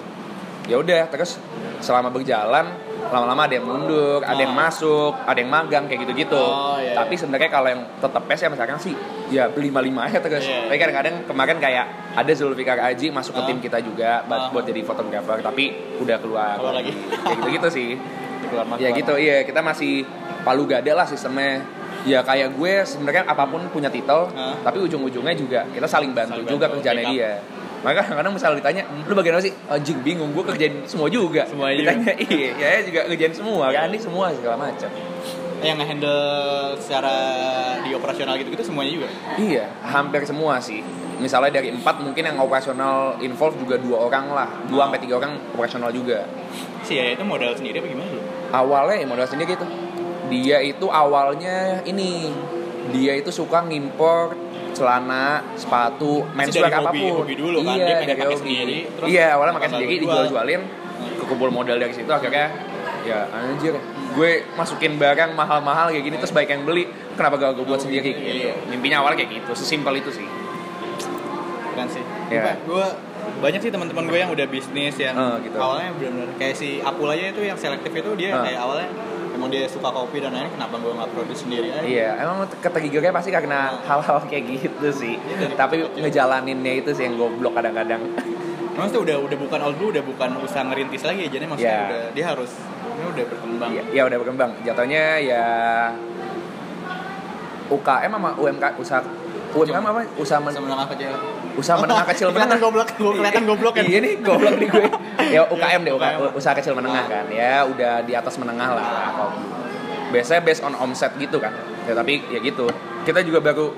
[0.65, 1.35] Ya udah terus
[1.79, 2.69] selama berjalan
[3.07, 4.67] lama-lama ada yang mundur, ada yang Ah.
[4.67, 6.37] masuk, ada yang magang kayak gitu-gitu.
[6.37, 8.93] Oh, iya, Tapi sebenarnya kalau yang tetap pes ya misalkan sih
[9.27, 10.43] ya lima lima aja terus.
[10.43, 10.67] Iya.
[10.67, 13.47] Tapi kadang-kadang kemarin kayak ada Zulfikar Aji masuk ke Ah.
[13.47, 14.49] tim kita juga buat, Ah.
[14.49, 15.63] buat jadi fotografer tapi
[15.97, 16.55] udah keluar.
[16.55, 16.91] Keluar lagi.
[16.93, 17.89] Kayak gitu-gitu sih.
[18.43, 20.03] Keluar masuk ya gitu iya kita masih
[20.41, 21.63] palu gada lah sistemnya.
[22.01, 24.57] Ya kayak gue sebenarnya apa pun punya titel, Ah.
[24.59, 27.13] tapi ujung-ujungnya juga kita saling bantu Saling juga bantu, kerjanya backup.
[27.13, 27.31] dia.
[27.81, 29.53] Maka kadang-kadang misalnya ditanya, lu bagian apa sih?
[29.65, 31.49] Anjing bingung, gue kerjain semua juga.
[31.49, 31.73] Semua.
[31.73, 33.89] Ditanya, iya, ya juga kerjain semua, kan?
[33.89, 34.89] Ini semua segala macam.
[35.61, 37.15] yang nge-handle secara
[37.85, 39.07] di operasional gitu-gitu semuanya juga.
[39.37, 40.81] Iya, hampir semua sih.
[41.21, 45.37] Misalnya dari empat mungkin yang operasional involve juga dua orang lah, dua sampai tiga orang
[45.53, 46.25] operasional juga.
[46.81, 48.21] Si ya itu modal sendiri apa gimana lu?
[48.49, 49.65] Awalnya ya modal sendiri gitu.
[50.33, 52.33] Dia itu awalnya ini,
[52.89, 54.33] dia itu suka ngimpor
[54.71, 57.17] celana, sepatu, menswear dari hobi- apa pun.
[57.21, 60.13] hobi dulu kan, iya, dia pengen pakai sendiri, terus iya, awalnya pakai sendiri, dijual.
[60.21, 60.61] dijual-jualin,
[61.17, 62.45] kekumpul modal dari situ akhirnya
[63.01, 63.73] ya anjir
[64.11, 67.83] gue masukin barang mahal-mahal kayak gini terus baik yang beli kenapa gak gue buat Oh,
[67.83, 68.53] sendiri gitu, iya.
[68.67, 70.27] mimpinya awalnya kayak gitu sesimpel itu sih
[71.71, 72.03] kan sih.
[72.27, 72.59] Iya.
[72.61, 72.83] Gue
[73.39, 75.55] banyak sih teman-teman gue yang udah bisnis yang Oh, gitu.
[75.55, 78.43] awalnya benar-benar kayak si Apul aja itu yang selektif itu dia Ah.
[78.43, 78.89] kayak awalnya
[79.41, 81.81] emang dia suka kopi dan lain kenapa gue nggak produce sendiri aja.
[81.81, 85.17] Iya, emang ketriggernya pasti karena hal-hal kayak gitu sih.
[85.17, 88.05] Dari Tapi ngejalaninnya itu sih yang goblok kadang-kadang.
[88.77, 91.89] Itu udah udah bukan old blue, udah bukan usaha ngerintis lagi jadi maksudnya Iya.
[91.89, 92.51] udah dia harus
[92.93, 93.69] dia udah berkembang.
[93.73, 94.51] Iya, ya udah berkembang.
[94.61, 95.43] Jatuhnya ya
[97.73, 99.01] UKM sama UMK usaha
[99.51, 100.01] UMKM apa?
[100.21, 101.11] Usaha men, menengah kecil.
[101.61, 102.57] Usaha menengah kecil menengah.
[102.57, 103.85] goblok, gue kelihatan goblok kan.
[103.85, 104.85] Iya nih goblok nih gue.
[105.29, 106.17] Ya UKM deh, UKM.
[106.33, 107.25] Usaha kecil menengah kan.
[107.29, 108.85] Ya udah di atas menengah lah.
[109.13, 109.31] kalau
[110.11, 111.53] Biasanya based on omset gitu kan.
[111.85, 112.65] Ya tapi ya gitu.
[113.01, 113.71] Kita juga baru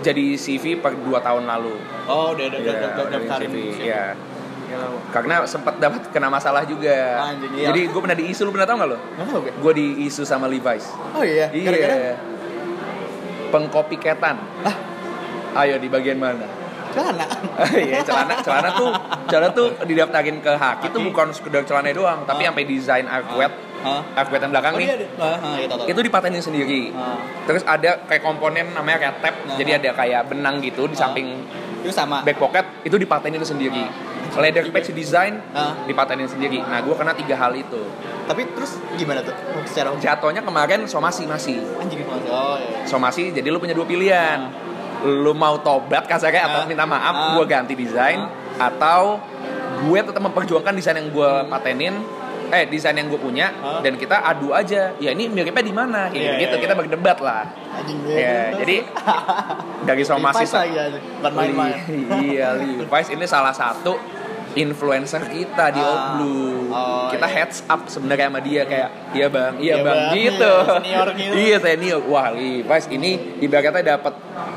[0.00, 1.76] jadi CV per 2 tahun lalu.
[2.06, 3.48] Oh, udah udah Iya, udah udah dari daftarin.
[3.48, 3.56] CV?
[3.84, 4.04] Iya.
[4.66, 4.98] Gua.
[5.14, 7.22] Karena sempat dapat kena masalah juga.
[7.22, 7.70] Anjing, iya.
[7.70, 8.98] Jadi gue pernah diisu, lu pernah tau gak lo?
[9.62, 9.72] Gue.
[9.72, 10.90] Diisu sama Levi's.
[11.14, 12.18] Oh iya, Iya.
[13.48, 14.36] Pengkopiketan.
[14.66, 14.76] ah,
[15.56, 16.44] Ayo di bagian mana?
[16.96, 17.26] Celana.
[17.78, 18.90] Iya, celana celana tuh
[19.26, 21.06] celana tuh didaftarin ke Haki tuh Haki.
[21.06, 24.00] bukan sekedar celana doang, tapi sampai desain artwork, Hah?
[24.16, 24.88] artwork yang belakang Oh, nih.
[24.90, 25.06] ada.
[25.16, 25.86] Ah, ah, iya.
[25.86, 26.90] Itu dipatenin sendiri.
[26.92, 27.20] Ah.
[27.44, 29.56] Terus ada kayak komponen namanya kayak tab, Nah.
[29.56, 31.44] jadi ada kayak benang gitu di samping
[31.78, 32.18] itu sama.
[32.20, 33.84] back pocket itu dipatenin sendiri.
[34.36, 35.72] leather patch design Ah.
[35.84, 36.60] dipatenin sendiri.
[36.60, 37.80] Nah, gue kena tiga hal itu.
[38.26, 39.32] Tapi terus gimana tuh?
[39.64, 41.56] Secara Jatuhnya kemarin somasi masih.
[41.78, 42.28] anjing banget.
[42.28, 42.84] Oh iya.
[42.84, 44.52] Somasi jadi lu punya dua pilihan.
[45.02, 46.66] Lu mau tobat kasarnya atau Ah.
[46.66, 47.28] minta maaf, Ah.
[47.34, 48.20] gue ganti desain
[48.56, 49.20] atau
[49.82, 52.00] gue tetap memperjuangkan desain yang gue patenin
[52.46, 53.82] eh desain yang gue punya Ah.
[53.82, 56.80] dan kita adu aja ya ini miripnya di mana kayak Iya, gitu iya, kita iya.
[56.80, 57.42] berdebat lah
[57.74, 58.76] Anjing ya jadi
[59.88, 60.98] dari somasi Levi's lagi aja.
[61.20, 61.74] Bukan main-main.
[62.22, 63.98] iya Levi's ini salah satu
[64.56, 65.86] influencer kita di Ah.
[65.86, 66.54] Old Blue.
[66.66, 67.36] Oh, kita iya.
[67.38, 70.12] heads up sebenarnya sama dia kayak iya bang, iya, Iya, bang, Bang.
[70.12, 70.52] gitu.
[70.56, 71.34] Iya, senior gitu.
[71.44, 72.00] iya senior.
[72.02, 74.14] Wah Levi's ini ibaratnya dapat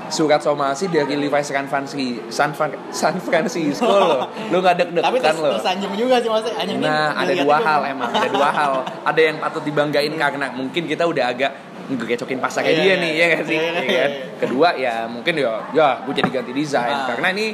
[0.09, 2.51] surat somasi dari Levi's San Francisco, San,
[2.89, 4.25] San Francisco loh.
[4.51, 8.27] Lu nggak deg-degan Tapi terus, tersanjung juga sih maksudnya Nah, ada dua hal emang, ada
[8.27, 8.73] dua hal.
[9.09, 11.51] Ada yang patut dibanggain karena mungkin kita udah agak
[11.89, 12.95] ngegecokin pasar kayak Iya, dia iya.
[12.97, 13.57] nih, ya gak sih?
[13.57, 14.11] Kan?
[14.39, 17.05] Kedua ya mungkin ya, ya gue jadi ganti desain Ah.
[17.09, 17.47] karena ini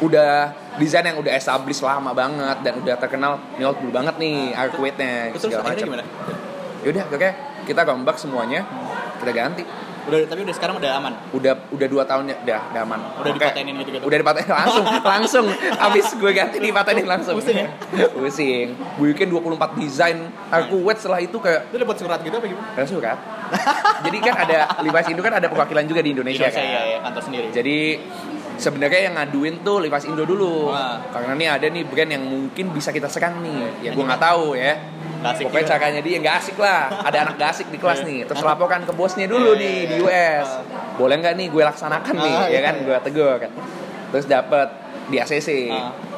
[0.00, 0.32] udah
[0.76, 5.32] desain yang udah established lama banget dan udah terkenal nih old blue banget nih arcuate-nya
[5.36, 5.86] Terus segala macam.
[5.86, 6.04] gimana?
[6.82, 7.30] Yaudah, oke,
[7.64, 8.60] kita rombak semuanya,
[9.20, 9.64] kita ganti.
[10.02, 11.14] Udah tapi udah sekarang udah aman.
[11.30, 13.00] Udah udah dua tahun ya, udah, udah aman.
[13.22, 13.38] Udah Oke.
[13.38, 14.02] dipatenin gitu-gitu.
[14.02, 15.46] Udah dipatenin langsung, langsung.
[15.78, 17.38] Abis gue ganti dipatenin langsung.
[17.38, 17.68] Pusing ya?
[18.18, 18.66] Pusing.
[18.98, 20.18] Gue bikin 24 desain
[20.50, 22.66] Arcuate setelah itu kayak Lu dapat surat gitu apa gimana?
[22.74, 23.18] Ada surat.
[24.02, 26.74] Jadi kan ada Levi's Indo kan ada perwakilan juga di Indonesia, Indonesia kan.
[26.74, 27.46] ya, ya, kantor sendiri.
[27.54, 27.78] Jadi
[28.56, 30.68] sebenarnya yang ngaduin tuh Levi's Indo dulu.
[30.68, 31.00] Wah.
[31.08, 33.60] Karena nih ada nih brand yang mungkin bisa kita serang nih.
[33.82, 34.74] Ya gue nggak tahu ya.
[35.22, 35.72] Asik Pokoknya juga.
[35.78, 36.80] caranya dia nggak asik lah.
[37.06, 38.08] Ada anak gak asik di kelas Iya.
[38.10, 38.18] nih.
[38.26, 39.94] Terus laporkan ke bosnya dulu Iya, nih iya, di.
[40.02, 40.48] US.
[40.50, 40.62] Ah.
[40.98, 42.74] Boleh nggak nih gue laksanakan nih, Ah, ya kan?
[42.82, 43.50] Gue tegur kan.
[44.10, 44.68] Terus dapet
[45.06, 45.48] di ACC.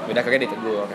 [0.04, 0.10] Ah.
[0.12, 0.88] Udah akhirnya ditegur.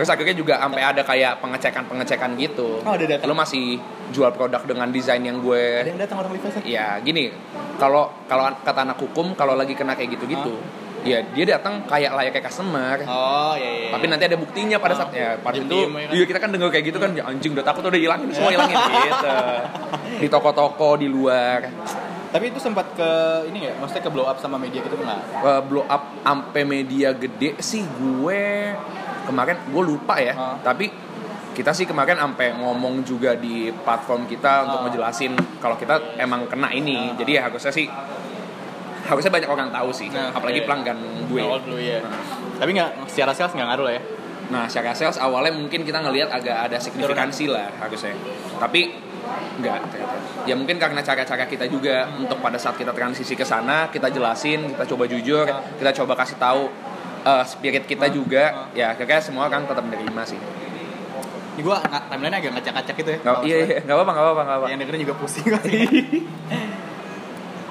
[0.00, 2.80] Terus akhirnya juga sampai ada kayak pengecekan-pengecekan gitu.
[2.80, 3.28] Oh, ada data.
[3.28, 3.76] Lo masih
[4.10, 6.32] jual produk dengan desain yang gue Ada yang datang orang
[6.66, 7.30] ya gini
[7.78, 10.58] kalau kalau kata anak hukum kalau lagi kena kayak gitu-gitu
[11.00, 13.90] ya dia datang kayak layaknya customer Oh iya iya.
[13.96, 16.12] tapi nanti ada buktinya pada saat ya pada itu kan?
[16.12, 18.76] iya kita kan dengar kayak gitu kan ya anjing udah takut udah hilangin semua hilangin
[19.08, 19.36] gitu
[20.20, 21.72] di toko-toko di luar
[22.30, 23.10] Tapi itu sempat ke
[23.46, 23.74] ini nggak?
[23.78, 25.20] Maksudnya ke blow up sama media gitu nggak?
[25.42, 28.70] Eh, blow up ampe media gede sih gue
[29.20, 30.56] kemarin gue lupa ya Ah.
[30.58, 30.90] tapi
[31.50, 34.84] kita sih kemarin sampai ngomong juga di platform kita untuk Ah.
[34.86, 37.16] ngejelasin kalau kita emang kena ini Ah.
[37.16, 37.86] jadi ya harusnya sih
[39.02, 40.66] harusnya banyak orang tahu sih Nah, apalagi iya.
[40.66, 41.98] pelanggan gue Blue ya.
[42.56, 44.02] Tapi nggak secara sales nggak ngaruh lah ya.
[44.50, 48.18] nah secara sales awalnya mungkin kita ngelihat agak ada signifikansi lah harusnya
[48.58, 48.90] tapi
[49.60, 53.92] enggak ternyata ya mungkin karena cara-cara kita juga untuk pada saat kita transisi ke sana
[53.92, 55.44] kita jelasin kita coba jujur
[55.76, 56.64] kita coba kasih tahu
[57.20, 58.72] eh, spirit kita juga.
[58.72, 60.40] Ya kayaknya semua orang tetap menerima sih.
[61.56, 63.18] Ini nggak- timeline agak ngacak-ngacak gitu ya.
[63.20, 63.78] Nggak, Kalau iya iya.
[63.84, 65.76] nggak apa-apa nggak apa-apa Yang dengerin juga pusing pasti.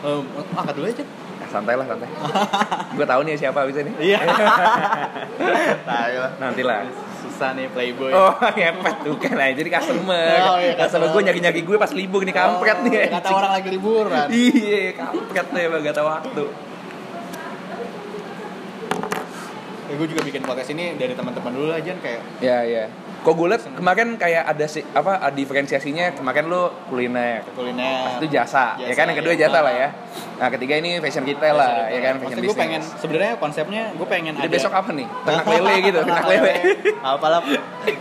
[0.05, 0.23] Um,
[0.59, 1.05] angkat dulu aja.
[1.49, 2.07] Santai lah santai
[2.97, 4.19] gue tahu nih siapa abis ini Iya.
[5.89, 6.31] Tahu lah.
[6.38, 6.85] nanti lah
[7.19, 8.12] Susah nih playboy.
[8.12, 10.39] Oh, ngepet tuh kan aja jadi customer.
[10.41, 11.23] Oh, iya, customer gue customer.
[11.25, 12.91] nyari-nyari gue pas libur nih kampret Oh, nih.
[13.07, 13.35] Kata anjing.
[13.35, 14.27] orang lagi liburan.
[14.29, 16.43] Iya, kampret emang gak tau waktu.
[19.81, 22.85] Ya, gue juga bikin podcast ini dari teman-teman dulu aja kayak Ya, ya.
[23.19, 27.43] Kok gue liat kemarin kayak ada sih apa ada diferensiasinya kemarin lu kuliner.
[27.51, 28.15] kuliner.
[28.15, 29.51] Itu jasa, ya kan yang kedua iya.
[29.51, 29.89] jasa lah ya.
[30.39, 34.08] Nah, ketiga ini fashion retail lah, ya kan fashion Maksudnya gue pengen sebenarnya konsepnya gue
[34.08, 35.08] pengen Jadi ada besok apa nih?
[35.27, 36.53] Ternak lele gitu, ternak lele.
[37.03, 37.39] Apalah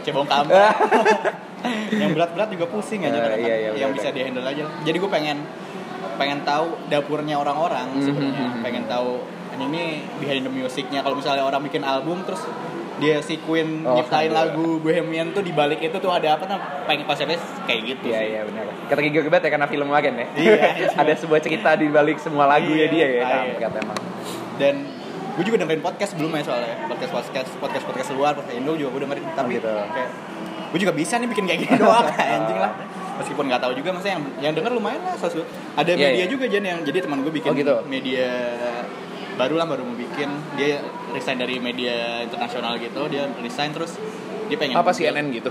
[0.07, 0.55] cebong kampung.
[2.03, 4.65] yang berat-berat juga pusing aja kadang iya, iya, yang bisa dihandle aja.
[4.87, 5.43] Jadi gue pengen
[6.15, 8.47] pengen tahu dapurnya orang-orang Mhm, sebenarnya.
[8.55, 8.63] mhm.
[8.63, 9.23] Pengen tahu
[9.59, 11.03] ini behind the musicnya.
[11.03, 12.47] Kalau misalnya orang bikin album terus
[12.99, 14.37] dia si Queen Oh, nyiptain iya.
[14.37, 18.19] lagu Bohemian tuh di balik itu tuh ada apa nah pengen konsepnya kayak gitu Iya,
[18.19, 18.29] sih.
[18.29, 18.65] iya benar.
[18.85, 20.27] Kata Giga Gebat ya karena film kemarin ya.
[20.35, 20.57] Iya.
[21.03, 23.09] ada sebuah cerita di balik semua lagunya Iya, dia ya.
[23.15, 23.27] iya.
[23.57, 23.99] Kampret emang.
[24.57, 24.75] dan
[25.33, 29.03] gue juga dengerin podcast sebelumnya soalnya podcast podcast podcast podcast luar podcast Indo juga gue
[29.07, 29.71] dengerin tapi gitu.
[29.71, 30.11] kayak
[30.69, 32.73] gue juga bisa nih bikin kayak gini doang anjing lah
[33.17, 36.27] meskipun nggak tahu juga maksudnya yang yang denger lumayan lah sesu- ada Iya, media iya.
[36.27, 37.75] juga Jan yang jadi teman gue bikin Oh, gitu.
[37.85, 38.27] media
[39.35, 43.95] baru lah baru mau bikin dia resign dari media internasional gitu dia resign terus
[44.47, 45.51] dia pengen Apa CNN gitu?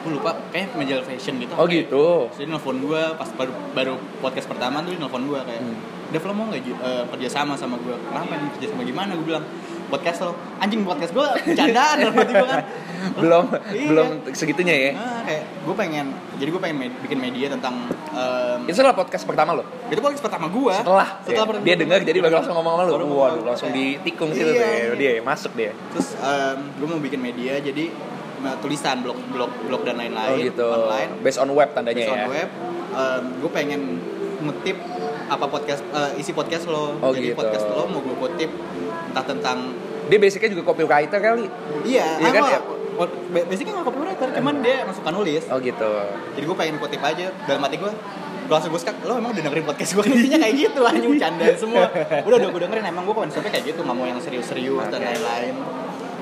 [0.00, 2.04] gue lupa kayak majalah fashion gitu Oh Kayak- gitu.
[2.32, 5.76] Dia nelfon gue pas baru baru podcast pertama tuh dia nelfon gue kayak Hmm.
[6.08, 9.26] Dev lo mau nggak eh, kerja sama sama gue kenapa nih kerja sama gimana gue
[9.28, 9.44] bilang
[9.90, 12.60] podcast lo anjing podcast gue bercandaan tiba-tiba kan
[13.16, 13.86] belum Iya.
[13.88, 14.90] belum segitunya ya.
[14.92, 17.74] nah, kayak gue pengen jadi gue pengen med- bikin media tentang
[18.10, 19.64] em, Itu setelah podcast pertama lo?
[19.88, 21.60] itu podcast pertama gue Setelah, setelah ya.
[21.62, 23.08] dia dengar jadi baru langsung ngomong sama ngomong.
[23.10, 24.84] Waduh, langsung Kayak, ditikung situ tuh iya.
[24.84, 24.94] ya.
[24.94, 25.72] Dia masuk dia.
[25.90, 26.08] terus
[26.76, 27.84] gue mau bikin media jadi
[28.58, 30.64] tulisan blog blog blog dan lain-lain Oh gitu.
[30.64, 32.26] online Based on web tandanya Based on ya.
[32.28, 32.48] web
[33.36, 33.80] gue pengen
[34.40, 34.76] ngetip
[35.26, 37.38] apa podcast eh, isi podcast lo Oh, jadi gitu.
[37.38, 38.50] podcast lo mau gue kutip
[39.06, 39.58] entah tentang
[40.10, 41.46] Dia basicnya juga copywriter kali.
[41.86, 42.60] Iya, Iya kan, ya?
[43.46, 45.44] basicnya nggak copywriter, cuman dia suka nulis.
[45.48, 45.90] Oh gitu.
[46.36, 47.92] Jadi gue pengen kutip aja dalam hati gue.
[48.50, 51.86] Gue langsung gue lo emang udah dengerin podcast gue isinya kayak gitu aja bercandaan semua.
[52.26, 55.06] Udah udah gue dengerin emang gue konsepnya kayak gitu nggak mau yang serius-serius dan Oke.
[55.06, 55.54] lain-lain.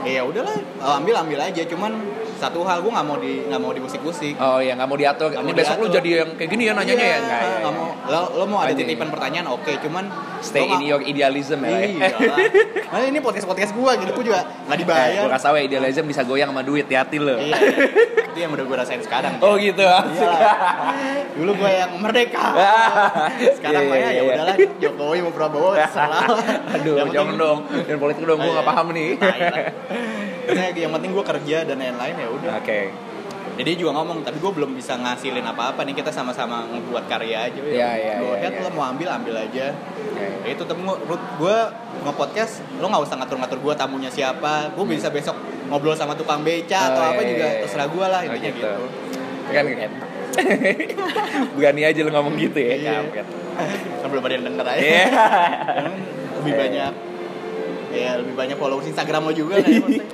[0.06, 1.62] Ya udahlah, oh, ambil ambil aja.
[1.64, 1.92] Cuman
[2.38, 4.38] satu hal gue nggak mau di nggak mau dibusik-busik.
[4.38, 5.34] Oh ya nggak mau diatur.
[5.34, 5.96] Nggak Ini mau besok lu diatur.
[5.98, 7.18] jadi yang kayak gini ya nanyanya ya?
[7.18, 7.56] Nggak ya.
[7.58, 7.88] nggak mau.
[8.06, 10.04] Lo, lo mau ada titipan pertanyaan oke, cuman
[10.38, 11.82] Stay in your idealism ya.
[11.82, 12.38] Iya lah.
[12.88, 15.22] Nah, ini podcast podcast gue gitu, gue juga nggak Eh, dibayar.
[15.26, 17.34] gue kasih ya idealism bisa goyang sama duit, hati-hati lo.
[17.42, 17.58] Iya,
[18.30, 19.34] itu yang udah gue rasain sekarang.
[19.42, 19.82] Oh gitu.
[19.82, 19.98] Iya.
[21.38, 22.54] Dulu gue yang merdeka.
[23.58, 24.32] Sekarang Iya, mah ya iya, ya iya.
[24.34, 26.22] udahlah Jokowi mau Prabowo terserah.
[26.78, 27.58] Aduh, jangan dong.
[27.66, 28.70] Dan politik dong, gue nggak iya.
[28.74, 29.10] paham nih.
[30.76, 32.52] Yang penting gue kerja dan lain-lain ya udah.
[32.60, 32.80] Oke.
[33.58, 37.50] Jadi dia juga ngomong, tapi gue belum bisa ngasilin apa-apa nih kita sama-sama ngebuat karya
[37.50, 37.58] aja.
[37.58, 38.62] Iya, iya, iya, ahead iya.
[38.62, 39.74] lo mau ambil ambil aja.
[39.74, 40.26] Oke.
[40.46, 41.56] Ya itu temu gue
[42.06, 45.34] nge-podcast lo nggak usah ngatur-ngatur gue tamunya siapa gue bisa besok
[45.66, 47.10] ngobrol sama tukang beca atau Hmm.
[47.10, 47.60] Oh, apa iya, juga iya, iya.
[47.66, 48.62] terserah gue lah Oh, intinya gitu.
[48.62, 48.72] gitu.
[49.50, 49.92] Keren keren.
[51.58, 52.92] Berani aja lu ngomong gitu ya, Iya.
[53.02, 53.26] kampret.
[53.98, 55.04] kan belum ada yang denger aja Iya.
[55.66, 55.92] Kan
[56.38, 56.60] lebih Iya.
[56.62, 56.92] banyak
[57.98, 59.82] ya lebih banyak followers Instagram lo juga kan ya.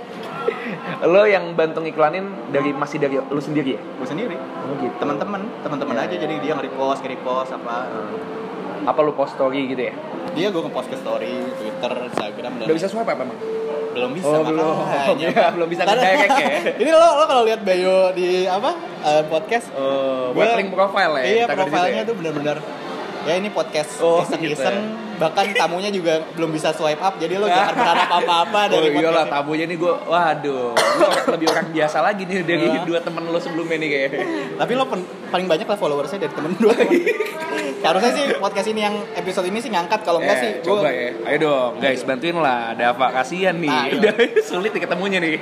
[1.05, 3.81] Lo yang bantu iklanin dari masih dari lu sendiri ya?
[3.81, 4.93] gue sendiri Oh gitu.
[4.97, 7.89] teman-teman teman-teman Iya, aja jadi dia nge-repost nge-repost apa
[8.85, 9.95] Apa lu post story gitu ya?
[10.33, 13.39] dia gue nge-post ke story Twitter Instagram dan Udah bisa swipe apa emang?
[13.95, 14.75] belum bisa Oh, belum.
[15.23, 16.49] Ya, belum bisa ngedirect ya.
[16.83, 18.71] ini lo lo kalau lihat bio di apa
[19.03, 21.25] eh, podcast Gua- buat link profile ya?
[21.25, 22.03] Iya, situ profilnya ya?
[22.03, 22.57] tuh bener-bener
[23.23, 24.77] ya ini podcast Oh, iseng-iseng
[25.17, 29.23] bahkan tamunya juga belum bisa swipe up jadi lo jangan berharap apa-apa dari oh iyalah
[29.23, 30.73] podcast tamunya nih gue waduh
[31.31, 32.83] lebih orang biasa lagi nih dari Iya.
[32.83, 34.57] dua temen lo sebelumnya nih kayaknya ini.
[34.57, 36.75] tapi lo pen- paling banyak lah followersnya dari temen dua
[37.85, 40.91] harusnya sih podcast ini yang episode ini sih ngangkat kalau enggak Eh, sih gua- coba
[40.91, 43.95] ya ayo dong guys bantuin lah ada apa kasihan nih Nah, iya.
[44.01, 44.15] udah
[44.49, 45.37] sulit nih ketemunya nih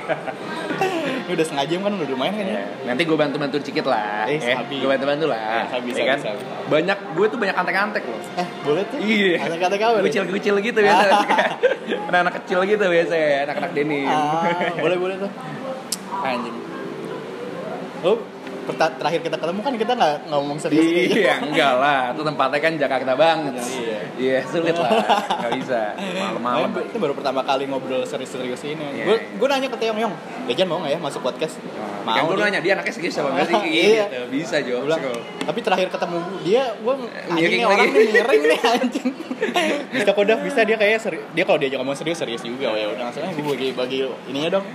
[1.33, 2.61] ini udah setengah jam kan udah lumayan kan ya?
[2.85, 4.29] Nanti gue bantu bantu dikit lah.
[4.29, 5.65] Eh, eh, gue bantu bantu lah.
[5.65, 6.17] Eh, sabi, ya sabi, kan?
[6.21, 6.41] sabi.
[6.69, 8.21] banyak gue tuh banyak antek-antek loh.
[8.37, 8.97] Eh boleh tuh.
[9.01, 9.33] Iya.
[9.41, 10.03] ada kata kabar ya?
[10.05, 11.05] Kucil-kucil gitu biasa.
[12.13, 14.05] Anak-anak kecil gitu biasa ya, anak-anak denim.
[14.05, 14.45] ah,
[14.77, 15.31] boleh boleh tuh.
[16.21, 16.55] Anjing.
[18.05, 18.32] Perta-
[18.71, 21.19] terakhir kita ketemu kan kita nggak ngomong serius gitu.
[21.19, 22.01] Iya, enggak lah.
[22.15, 23.53] Itu tempatnya kan Jakarta banget.
[23.59, 23.99] Iya.
[24.15, 24.91] Iya, sulit lah.
[25.41, 25.81] Enggak bisa.
[25.97, 26.69] Malam-malam.
[26.71, 28.85] Nah, itu baru pertama kali ngobrol serius-serius ini.
[28.93, 29.03] Iya.
[29.09, 30.13] Gue gue nanya ke Teong Yong,
[30.47, 31.57] Lejan mau nggak ya masuk podcast?
[32.03, 33.55] Mau kan gue nanya dia anaknya serius apa sih?
[33.73, 34.05] Iya.
[34.07, 34.25] Gitu.
[34.33, 35.17] Bisa, Seru.
[35.43, 37.91] tapi terakhir ketemu dia, gue anjing miring orang lagi.
[37.93, 39.09] nih miring nih anjing.
[39.91, 42.71] bisa kok Dav, bisa dia kayak seri- dia kalau dia ngomong serius serius juga.
[42.71, 43.99] Ya udah gue bagi bagi
[44.29, 44.65] ininya dong.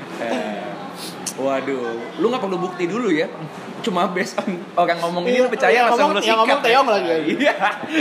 [1.38, 3.30] Waduh, lu nggak perlu bukti dulu ya.
[3.78, 6.38] Cuma based on orang ngomong ini Iya, lu percaya yang langsung ngomong- lu yang sikat.
[6.42, 7.14] ngomong Teong lagi.
[7.30, 7.54] Iya.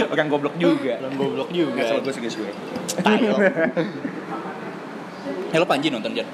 [0.10, 0.94] Orang goblok juga.
[0.98, 1.72] Dan goblok juga.
[1.72, 2.52] Enggak sama gue serius gue.
[2.98, 3.34] Tayo.
[5.48, 6.28] Eh lo Panji nonton Jan?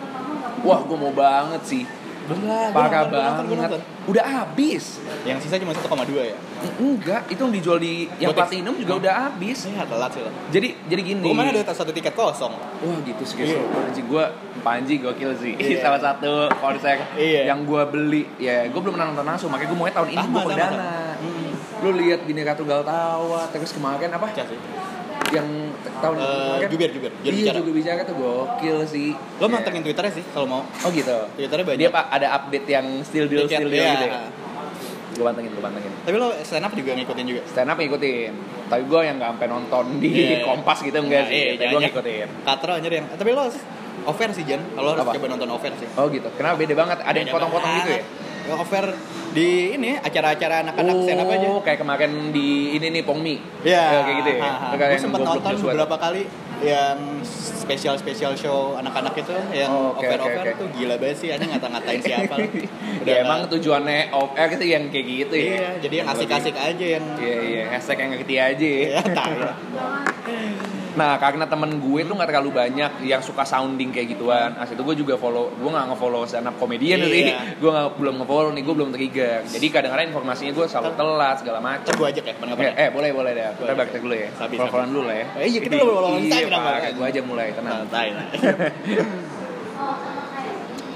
[0.63, 1.83] Wah, gue mau banget sih.
[2.23, 3.69] Parah gua nonton, gua banget.
[3.69, 3.81] nonton.
[4.03, 5.03] Udah habis.
[5.23, 5.83] Yang sisa cuma 1,2
[6.23, 6.35] ya?
[6.77, 8.39] Enggak, itu yang dijual di yang Botex.
[8.47, 9.57] platinum juga udah habis.
[9.59, 10.31] Saya telat sih lo.
[10.49, 11.19] Jadi jadi gini.
[11.19, 12.55] Gue kemarin ada satu tiket kosong.
[12.55, 13.59] Wah gitu sih Iya.
[13.59, 13.67] guys.
[13.69, 14.23] Panji gue
[14.61, 15.53] Panji gokil sih.
[15.53, 15.77] Iya.
[15.85, 17.51] Salah satu konser Iya.
[17.51, 18.23] yang gue beli.
[18.37, 19.49] Ya gue belum pernah nonton langsung.
[19.49, 20.67] Makanya gue mau tahun ini gue sama.
[21.19, 21.51] Hmm.
[21.83, 23.51] Lu lihat Bineka Tunggal Tawa.
[23.51, 24.27] Terus kemarin apa?
[25.29, 25.47] Yang
[25.93, 26.67] tahun Eh, kemarin.
[26.69, 27.11] jubir, jubir.
[27.17, 29.09] Jubir Iya juga bicara tuh gokil sih.
[29.37, 29.51] Lo Ya.
[29.51, 30.61] mantengin Twitternya sih kalau mau.
[30.63, 31.17] Oh gitu.
[31.33, 31.79] Twitternya banyak.
[31.79, 33.93] Dia pak ada update yang still deal still deal iya.
[33.93, 34.19] gitu ya.
[35.13, 35.93] Gue pantengin, gue pantengin.
[36.01, 37.41] Tapi lo stand up juga ngikutin juga.
[37.45, 38.31] stand up ngikutin
[38.63, 40.37] tapi gue yang gak sampai nonton di Iya.
[40.43, 43.43] kompas gitu enggak Nah, sih iya, tapi gue jangan- ngikutin Katro anjir yang tapi lo
[44.03, 44.61] offer sih Jan.
[44.73, 45.13] Kalau harus Apa?
[45.13, 45.85] coba nonton offer sih.
[45.93, 48.01] oh gitu kenapa beda banget ada yang potong-potong gitu ya
[48.49, 48.91] offer
[49.31, 51.47] di ini acara-acara anak-anak stand up aja.
[51.47, 54.03] Oh, kayak kemarin di ini nih Pongmi Iya.
[54.03, 54.77] kayak gitu ya Gue
[55.09, 56.23] goblok nonton beberapa kali
[56.59, 60.59] yang spesial spesial show anak-anak itu yang Oh, oke, offer oke, offer oke.
[60.59, 62.49] tuh gila banget sih aneh ngata-ngatain siapa lah.
[63.03, 66.85] ya emang tujuannya off air itu yang kayak gitu ya Iya, jadi yang asik-asik aja
[66.93, 68.87] yang iya iya hashtag yang ngerti aja ya.
[68.91, 69.35] ya tai.
[70.93, 74.51] Nah karena temen gue tuh nggak terlalu banyak yang suka sounding kayak gituan.
[74.55, 77.07] As itu gue juga follow, gue nggak nge-follow stand up comedian Iya.
[77.07, 77.23] nih.
[77.57, 79.39] Gue nggak belum nge-follow nih, gue belum trigger.
[79.43, 81.91] Jadi kadang-kadang informasinya gue selalu telat segala macam.
[81.91, 82.71] Gue ajak ya, Eh, kapan-kapan.
[82.75, 83.43] eh boleh boleh deh.
[83.55, 84.27] Kita baktek dulu ya.
[84.35, 85.25] Follow-followan dulu lah ya.
[85.35, 86.63] Eh, iya, kita belum follow-followan Iya, Instagram, Pak.
[86.69, 86.91] makanya.
[86.93, 87.79] Gue aja mulai tenang.
[87.79, 88.25] Santai lah.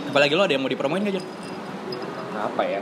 [0.07, 1.21] Apalagi lo ada yang mau dipromoin gak, Jon?
[2.33, 2.79] Apa ya?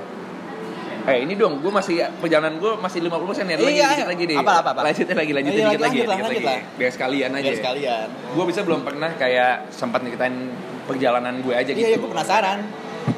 [1.05, 3.13] Eh ini dong, gue masih perjalanan gue masih 50%
[3.45, 3.55] ya.
[3.55, 4.37] Lagi Iya, dikit lagi deh.
[4.37, 4.81] apa, apa, apa?
[4.83, 6.61] Lanjutin lagi, lanjutin Iya, dikit lagi, lanjut dikit lagi.
[6.75, 7.43] Biar sekalian aja.
[7.45, 8.07] Biar sekalian.
[8.33, 10.35] Gue bisa belum pernah kayak sempat nyeritain
[10.83, 11.77] perjalanan gue aja gitu.
[11.77, 12.57] Iya, iya, gue penasaran.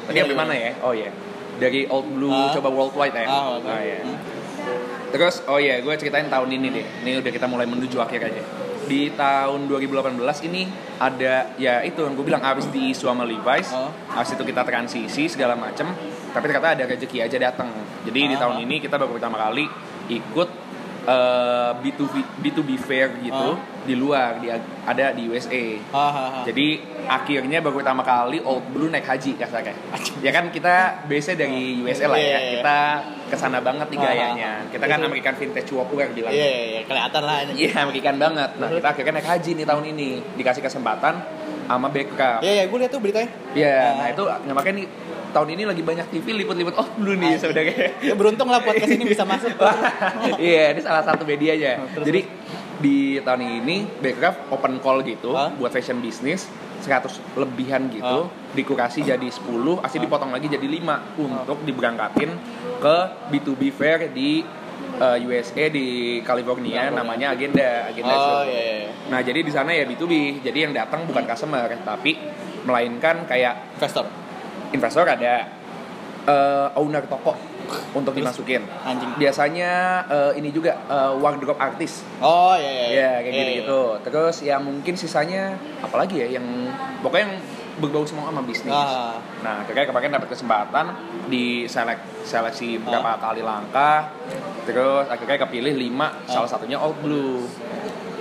[0.04, 0.72] Tadi sampai mana ya?
[0.82, 1.08] Oh iya.
[1.56, 2.52] Dari Old Blue Ah.
[2.52, 3.24] coba worldwide ya.
[3.24, 3.56] Ah.
[3.56, 4.04] Oh iya.
[4.04, 4.16] Hmm.
[5.08, 6.86] Terus oh iya, gue ceritain tahun ini deh.
[7.02, 8.44] Ini udah kita mulai menuju akhir aja.
[8.88, 10.16] di tahun 2018
[10.48, 10.64] ini
[10.96, 13.92] ada ya itu yang gue bilang habis di isu sama Levi's, Oh.
[14.08, 15.92] habis itu kita transisi segala macem,
[16.30, 17.68] tapi ternyata ada rezeki aja datang.
[18.02, 18.40] Jadi di Ah.
[18.40, 19.64] tahun ini kita baru pertama kali
[20.08, 20.48] ikut
[21.06, 23.56] eh, B2B B2B fair gitu Ah.
[23.80, 25.80] di luar di ada di USA.
[25.88, 26.44] Hahaha.
[26.44, 26.66] Jadi
[27.06, 29.72] akhirnya baru pertama kali Old Blue naik haji kasarnya.
[30.20, 32.28] Ya kan kita base dari USA lah Iya, ya.
[32.28, 32.50] iya, iya.
[32.52, 32.78] Kita
[33.24, 34.50] ke sana banget nih Ah, gayanya.
[34.68, 35.00] Kita kan.
[35.00, 36.28] American vintage workwear bilang.
[36.28, 37.52] Iya, iya, iya, kelihatan lah ini.
[37.56, 38.50] Iya, American banget.
[38.54, 40.08] Nah, kita akhirnya naik haji nih tahun ini.
[40.36, 41.14] Dikasih kesempatan
[41.64, 42.40] sama Beckham.
[42.40, 43.32] Iya, iya, gue lihat tuh beritanya.
[43.54, 43.92] Iya, Ah.
[43.96, 44.88] nah itu nah, makanya nih
[45.30, 48.00] tahun ini lagi banyak TV liput-liput Old Blue nih sebenarnya.
[48.00, 49.54] Ya beruntung lah podcast ini bisa masuk.
[50.38, 51.82] Iya, ini salah satu medianya.
[51.94, 52.20] Terus, Jadi
[52.78, 55.50] di tahun ini Backcraft open call gitu Hah?
[55.50, 56.46] buat fashion business
[56.78, 59.50] 100 lebihan gitu dikurasi jadi 10
[59.82, 62.30] asli dipotong lagi jadi 5 untuk diberangkatin
[62.78, 62.96] ke
[63.34, 64.46] B2B fair di
[64.94, 66.94] eh, USA di California California.
[66.94, 68.40] namanya agenda agenda Oh, show.
[68.46, 68.90] iya, iya.
[69.10, 70.38] Nah, jadi di sana ya B2B.
[70.38, 72.14] Jadi yang datang bukan customer tapi
[72.62, 74.06] melainkan kayak Investor.
[74.72, 75.48] Investor ada
[76.28, 77.32] eh, owner toko
[77.92, 78.24] untuk Terus?
[78.24, 78.62] dimasukin.
[78.84, 79.10] Anjing.
[79.16, 79.70] Biasanya
[80.08, 82.04] eh, ini juga eh, wardrobe artis.
[82.20, 82.84] Oh, iya, iya.
[82.88, 83.82] Ya, kayak Iya, gitu-gitu.
[84.08, 86.46] Terus ya mungkin sisanya apalagi ya yang
[87.00, 87.34] pokoknya yang
[87.78, 88.74] berbau semua sama bisnis.
[88.74, 89.22] Ah.
[89.40, 90.86] Nah, kayak kemarin dapat kesempatan
[91.30, 94.10] di selek seleksi beberapa kali langkah.
[94.66, 97.46] Terus akhirnya kepilih 5, salah satunya Old Blue.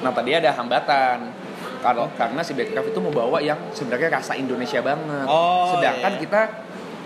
[0.06, 1.47] Nah, tadi ada hambatan.
[1.78, 5.26] Kalau karena si Backcraft itu mau bawa yang sebenarnya rasa Indonesia banget.
[5.26, 6.20] Oh, Sedangkan iya.
[6.20, 6.42] kita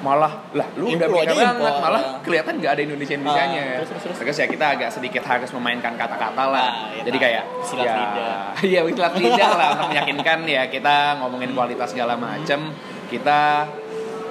[0.01, 2.17] malah lah lu udah Impro banget impor, malah ya.
[2.25, 4.37] kelihatan nggak ada Indonesia Indonesianya Ah, terus, terus, terus.
[4.41, 8.41] ya kita agak sedikit harus memainkan kata-kata lah Ah, iya, jadi kayak Silat ya, lidah.
[8.73, 12.73] iya silat lidah lah untuk meyakinkan ya kita ngomongin kualitas segala macem
[13.13, 13.69] kita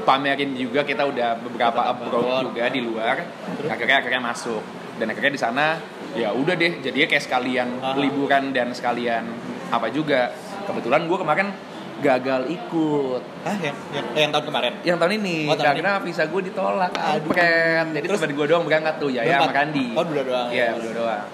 [0.02, 3.22] pamerin juga kita udah beberapa abroad juga di luar
[3.62, 4.62] akhirnya akhirnya masuk
[4.98, 5.66] dan akhirnya di sana
[6.18, 7.94] ya udah deh jadinya kayak sekalian Aha.
[7.94, 9.22] liburan dan sekalian
[9.70, 10.30] apa juga
[10.64, 11.48] kebetulan gue kemarin
[12.00, 14.72] gagal ikut Ah, yang, yang, eh, yang tahun kemarin.
[14.82, 17.32] yang tahun ini Oh, tahun karena visa gue ditolak Aduh.
[17.92, 18.18] jadi Terus?
[18.18, 19.44] teman gue doang berangkat tuh ya ya Berempat?
[19.44, 20.48] sama Kandi Oh, berdua doang.
[20.48, 21.24] iya berdua doang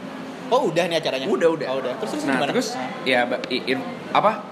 [0.46, 1.26] Oh, udah nih acaranya.
[1.26, 1.92] udah udah Oh, udah.
[1.98, 2.50] Terus terus nah gimana?
[2.50, 2.86] terus Ah.
[3.02, 4.46] ya in- apa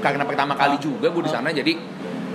[0.00, 0.80] karena pertama kali Ah.
[0.82, 1.36] juga gue di Ah.
[1.36, 1.72] sana jadi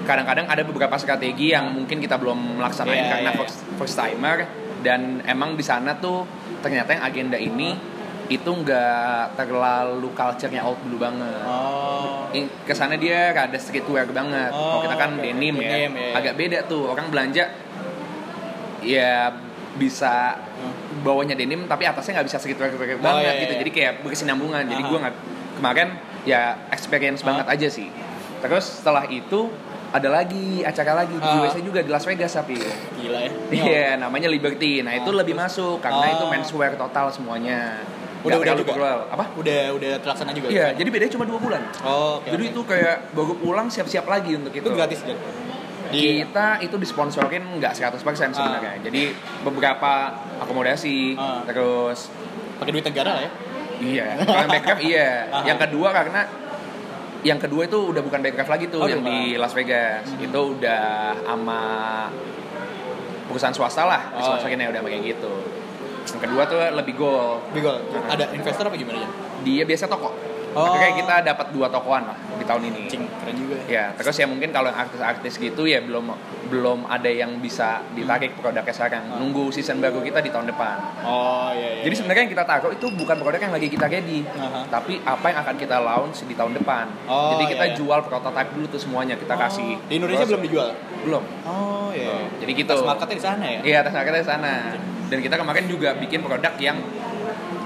[0.04, 4.46] kadang-kadang ada beberapa strategi yang mungkin kita belum melaksanain Iya, karena iya, first, first timer
[4.80, 6.24] dan emang di sana tuh
[6.58, 7.76] ternyata yang agenda ini
[8.28, 12.28] itu nggak terlalu culture-nya old blue banget Oh.
[12.64, 14.52] Ke sana dia rada streetwear banget.
[14.52, 15.24] Kalau Oh, kita kan oke.
[15.24, 16.12] denim, ya, Denim, ya.
[16.14, 16.92] agak beda tuh.
[16.92, 17.48] Orang belanja
[18.84, 19.32] ya
[19.78, 20.38] bisa
[21.00, 23.54] bawahnya denim tapi atasnya nggak bisa streetwear banget Oh, iya, gitu.
[23.54, 23.60] iya.
[23.62, 24.64] Jadi kayak berkesinambungan.
[24.66, 24.90] Jadi Aha.
[24.90, 25.16] gue nggak
[25.56, 25.88] kemarin
[26.24, 27.88] ya experience banget aja sih.
[28.38, 29.50] Terus setelah itu
[29.88, 31.30] ada lagi acara lagi di.
[31.40, 32.60] USA juga di Las Vegas tapi
[33.00, 33.32] Gila ya.
[33.50, 34.84] Iya, namanya Liberty.
[34.84, 36.14] Nah, itu Ah, lebih masuk karena Ah.
[36.14, 37.82] itu menswear total semuanya.
[38.20, 38.72] Udah- udah juga?
[38.72, 39.00] plural.
[39.08, 39.26] Apa?
[39.34, 40.48] Udah udah terlaksana juga.
[40.48, 40.76] Iya, ya?
[40.76, 41.62] jadi bedanya cuma dua bulan.
[41.82, 42.28] Oh, oke.
[42.28, 44.62] Jadi itu kayak baru pulang siap-siap lagi untuk itu.
[44.62, 45.18] itu gratis kan?
[45.88, 48.76] Kita itu disponsorin nggak 100% sebenarnya.
[48.82, 51.48] Jadi beberapa akomodasi, Ah.
[51.48, 52.12] terus
[52.58, 53.32] pakai duit negara lah ya.
[53.78, 55.30] iya, kalau backup iya.
[55.30, 55.46] Ah.
[55.46, 56.22] Yang kedua karena
[57.22, 60.06] yang kedua itu udah bukan backup lagi tuh Oh, yang di Las Vegas.
[60.08, 60.26] Hmm.
[60.26, 60.84] Itu udah
[61.24, 61.62] sama
[63.28, 65.34] perusahaan swasta lah, Oh, disponsorinnya udah kayak gitu.
[66.18, 67.42] Kedua tuh lebih goal.
[67.52, 67.78] Bigol.
[67.94, 68.14] Ah.
[68.14, 69.10] Ada investor apa gimana ya?
[69.42, 70.10] Dia biasa toko.
[70.58, 70.74] Oh.
[70.74, 72.90] Akhirnya kita dapat dua tokoan lah di tahun ini.
[72.90, 73.62] Cing, keren juga.
[73.70, 76.10] Ya, terus ya mungkin kalau yang artis-artis gitu ya belum
[76.50, 79.06] belum ada yang bisa ditarik produknya sekarang.
[79.06, 79.22] Hmm.
[79.22, 81.06] Nunggu season baru kita di tahun depan.
[81.06, 81.84] Oh iya iya.
[81.86, 84.66] Jadi sebenarnya yang kita taruh itu bukan produk yang lagi kita ready, Aha.
[84.66, 86.86] tapi apa yang akan kita launch di tahun depan.
[87.06, 87.78] Oh, Jadi kita iya, iya.
[87.78, 89.72] jual prototipe dulu tuh semuanya kita Oh, kasih.
[89.86, 90.70] Di Indonesia Terus- belum dijual.
[91.06, 91.24] Belum.
[91.46, 92.10] Oh iya.
[92.10, 92.76] Oh, jadi gitu.
[92.82, 93.60] Marketnya di sana ya.
[93.62, 94.54] Iya, tes marketnya di sana.
[95.08, 96.78] Dan kita kemarin juga bikin produk yang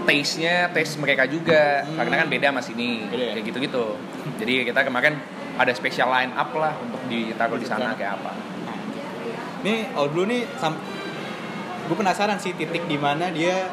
[0.01, 1.97] taste-nya taste mereka juga Hmm.
[1.97, 3.33] karena kan beda sama sini Beda ya?
[3.33, 3.85] kayak gitu-gitu.
[4.37, 5.13] Jadi kita kemarin
[5.53, 8.31] ada special line up lah untuk ditaruh di sana kayak apa.
[9.61, 10.73] Nih Old Blue nih sam
[11.83, 13.67] gue penasaran sih titik di mana dia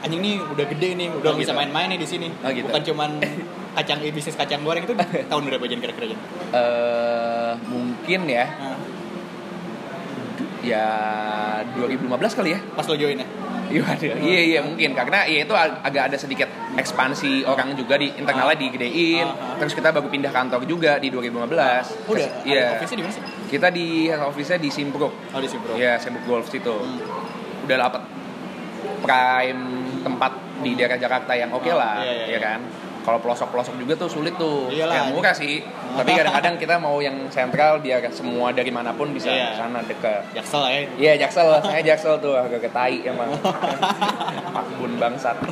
[0.00, 1.58] anjing nih udah gede nih, udah Oh, bisa gitu.
[1.58, 2.28] main-main nih di sini.
[2.40, 2.68] Oh, gitu.
[2.68, 3.10] Bukan cuman
[3.76, 4.94] kacang bisnis kacang goreng itu
[5.30, 6.20] tahun berapa Jen kira-kira Jen?
[6.52, 8.76] Eh mungkin ya Nah,
[10.64, 10.86] ya
[11.76, 12.60] 2015 kali ya.
[12.72, 13.28] pas lo join ya.
[13.64, 14.06] Iya, ada.
[14.20, 18.54] iya, iya mungkin karena ya itu ag- agak ada sedikit ekspansi orang juga di internalnya
[18.54, 19.24] digedein.
[19.24, 19.56] Ah, ah.
[19.58, 22.06] Terus kita baru pindah kantor juga di 2015.
[22.06, 22.76] Udah, Iya.
[22.76, 23.22] office-nya di mana sih?
[23.48, 25.12] Kita di office-nya di Simpruk.
[25.32, 25.74] Oh di Simpro.
[25.74, 26.70] Iya, Simpruk Golf situ.
[26.70, 27.64] Hmm.
[27.64, 28.02] Udah dapat
[29.00, 29.62] prime
[30.00, 32.56] tempat di daerah Jakarta yang oke Oh, lah, iya, iya, ya iya.
[33.04, 34.72] Kalau pelosok-pelosok juga tuh sulit tuh.
[34.72, 35.60] Iyalah, yang murah sih.
[35.94, 39.52] Tapi kadang-kadang kita mau yang sentral biar semua dari mana pun bisa Iya.
[39.52, 40.22] ke sana dekat.
[40.32, 40.80] Jaksel ya.
[40.96, 43.28] Iya Jaksel, saya Jaksel tuh agak ketai emang.
[44.56, 45.36] Pak bun bangsat.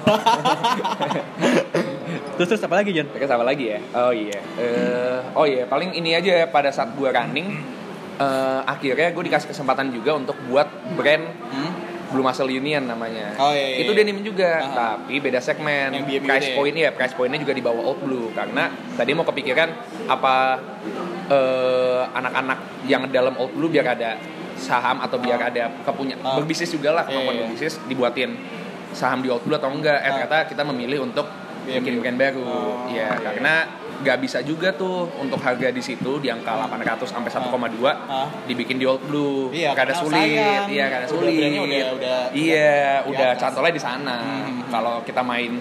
[2.32, 3.06] Terus terus apa lagi Jon?
[3.06, 3.78] Mereka sama lagi ya?
[3.94, 4.40] Oh iya.
[4.56, 7.60] Eh, oh iya, paling ini aja ya pada saat gue running
[8.14, 11.72] eh, akhirnya gue dikasih kesempatan juga untuk buat brand Hmm?
[12.12, 13.32] Blue Muscle Union namanya.
[13.36, 13.98] Oh, iya, iya, Itu iya.
[13.98, 14.72] denim juga, Aha.
[15.00, 15.90] tapi beda segmen.
[15.90, 19.24] Yang BM price point ya, price pointnya juga di bawah Old Blue karena tadi mau
[19.24, 19.68] kepikiran
[20.06, 20.34] apa
[21.26, 24.20] eh, anak-anak yang dalam Old Blue biar ada
[24.54, 25.48] saham atau biar Ah.
[25.48, 26.36] ada kepunya Ah.
[26.36, 27.48] berbisnis juga lah Iya, kemampuan iya, iya.
[27.48, 28.30] berbisnis dibuatin
[28.92, 29.96] saham di Old Blue atau enggak.
[29.96, 30.10] Eh Ah.
[30.14, 31.26] ternyata kita memilih untuk
[31.62, 32.42] bikin brand baru.
[32.42, 33.08] Oh, ya, iya.
[33.16, 33.54] karena
[34.00, 38.26] nggak bisa juga tuh untuk harga di situ di angka 800 sampai 1,2 Ah.
[38.44, 39.50] dibikin di Old Blue.
[39.50, 40.66] Iya, karena karena sulit, sayang.
[40.66, 41.36] iya karena Udah sulit.
[41.36, 42.74] brandnya udah- udah- iya,
[43.04, 44.16] udah cantolnya di sana.
[44.18, 44.58] Hmm.
[44.66, 45.60] Kalau kita main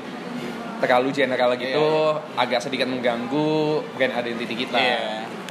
[0.77, 1.87] terlalu general gitu
[2.33, 3.51] agak sedikit mengganggu
[3.93, 4.77] brand identity kita.
[4.77, 5.01] Iya.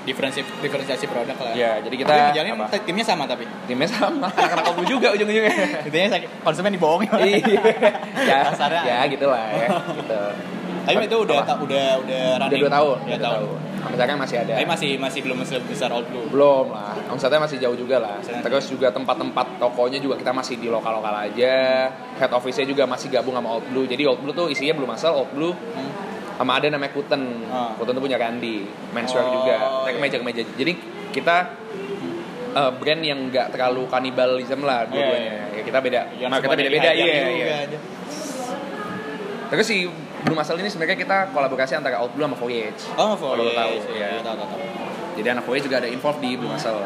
[0.00, 1.52] Diferensi diferensiasi produk lah.
[1.52, 2.66] Iya, jadi kita Tapi ngejalanin apa?
[2.80, 3.44] timnya sama tapi.
[3.68, 4.26] Timnya sama,
[4.66, 5.84] Old Blue juga ujung-ujungnya.
[5.84, 7.12] Intinya konsumen dibohongin.
[7.20, 7.60] iya.
[8.18, 8.82] ya, Kasarnya.
[8.82, 9.68] ya gitulah ya.
[9.92, 10.22] Gitu.
[10.80, 12.60] Tapi itu udah ta- udah udah udah running.
[12.60, 13.40] dua tahun, Dua udah tahun.
[13.42, 13.58] tahun.
[13.90, 14.52] Sekarang masih ada.
[14.54, 16.26] Tapi masih masih belum sebesar Old Blue.
[16.28, 18.16] Belum lah, omsetnya masih jauh juga lah.
[18.18, 18.42] Omsetnya.
[18.42, 21.54] Terus juga tempat-tempat tokonya juga kita masih di lokal-lokal aja.
[22.16, 23.84] Head office-nya juga masih gabung sama Old Blue.
[23.84, 25.90] Jadi Old Blue tuh isinya belum asal Old Blue Hmm.
[26.36, 27.22] sama ada namanya Kuten.
[27.46, 27.72] Ah.
[27.74, 29.56] Kuten tuh punya Randy, menswear Oh, juga.
[29.56, 29.96] Kita iya.
[29.96, 30.42] kemeja-kemeja.
[30.54, 30.72] Jadi
[31.10, 31.36] kita
[32.50, 35.34] eh, brand yang nggak terlalu kanibalism lah dua-duanya.
[35.46, 36.90] Iya, Ya, kita beda, Yang semuanya beda-beda.
[36.90, 37.46] Iya, iya.
[37.64, 37.78] aja.
[39.48, 39.78] Terus si
[40.20, 42.82] Blue Muscle ini sebenarnya kita kolaborasi antara Old Blue sama Voyage.
[42.94, 44.20] Oh, Kalau lo tahu, Iya, ya.
[44.20, 44.60] tahu tahu tahu.
[45.16, 46.76] Jadi anak Voyage juga ada involved di Blue Muscle.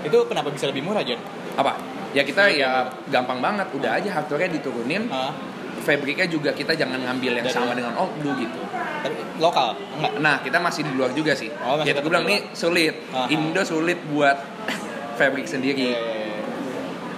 [0.00, 1.20] Itu kenapa bisa lebih murah, Jon?
[1.50, 1.76] apa
[2.10, 2.70] ya kita ya
[3.06, 5.34] gampang banget udah aja hardware diturunin Hah?
[5.78, 8.54] fabriknya juga kita jangan ngambil yang Dari- sama dengan old blue gitu
[9.02, 9.74] Tapi lokal?
[9.92, 10.12] Enggak.
[10.18, 12.94] nah kita masih di luar juga sih Oh, masih ya gue bilang di nih sulit
[13.10, 13.26] Aha.
[13.28, 14.38] Indo sulit buat
[15.18, 16.38] fabrik sendiri Iya, iya, iya.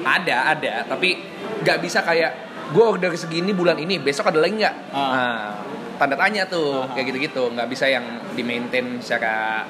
[0.02, 1.22] ada ada tapi
[1.60, 5.08] nggak bisa kayak gue order segini bulan ini besok ada lagi nggak Ah.
[5.10, 5.40] nah,
[5.96, 6.92] tanda tanya tuh Aha.
[6.92, 9.62] kayak gitu-gitu nggak bisa yang di maintain secara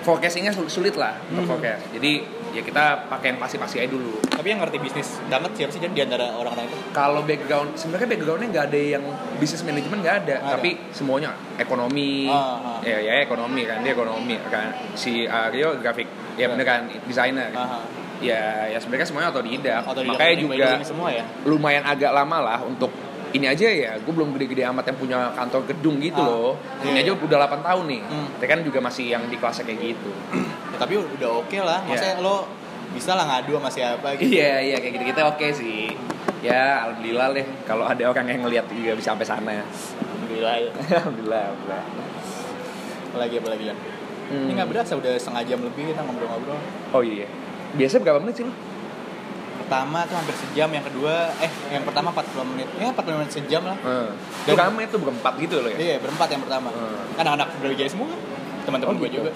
[0.00, 1.44] forecastingnya sul- sulit lah Hmm.
[1.44, 2.12] forecast jadi
[2.50, 5.92] ya kita pakai yang pasti-pasti aja dulu Tapi yang ngerti bisnis banget siapa sih Jon
[5.92, 6.76] di antara orang-orang itu?
[6.90, 9.04] kalau background sebenarnya backgroundnya nggak ada yang
[9.36, 10.50] bisnis manajemen nggak ada, ada.
[10.56, 12.78] tapi semuanya ekonomi Ah, ah.
[12.80, 16.46] ya ya ekonomi kan dia ekonomi kan si Aryo grafik ya Iya.
[16.48, 17.52] bener kan desainer.
[18.20, 21.24] Ya ya sebenarnya semuanya otodidak Atau di makanya juga ini semua ya.
[21.42, 22.92] lumayan agak lama lah untuk
[23.30, 26.52] ini aja ya gue belum gede-gede amat yang punya kantor gedung gitu Ah, loh
[26.82, 27.06] ini iya.
[27.06, 28.26] aja udah 8 tahun nih Hmm.
[28.36, 30.10] tapi kan juga masih yang di kelasnya kayak gitu
[30.70, 31.80] Ya, tapi udah oke lah.
[31.82, 32.24] Maksudnya Iya.
[32.24, 32.36] lo
[32.90, 34.34] bisa lah ngadu sama siapa gitu.
[34.34, 35.94] iya iya kayak gitu kita oke sih
[36.40, 40.70] ya alhamdulillah deh kalau ada orang yang ngelihat juga bisa sampai sana ya Alhamdulillah ya.
[40.98, 41.84] alhamdulillah alhamdulillah
[43.06, 43.78] Apalagi apalagi Jon.
[44.30, 44.46] Hmm.
[44.46, 46.58] Ini nggak berasa udah setengah jam lebih kita ngobrol-ngobrol.
[46.90, 47.26] Oh iya.
[47.74, 48.52] Biasanya berapa menit sih lu?
[49.60, 52.66] Pertama tuh hampir sejam, yang kedua eh yang pertama 40 menit.
[52.74, 53.78] Ya 40 menit sejam lah.
[53.78, 54.10] Hmm.
[54.42, 55.78] Dan- Itu tuh berempat gitu loh ya.
[55.78, 56.68] Iya, berempat yang pertama.
[56.74, 57.20] Hmm.
[57.22, 58.10] Anak-anak Brawijaya semua.
[58.66, 59.22] Teman-teman Oh, gue gitu.
[59.22, 59.30] juga.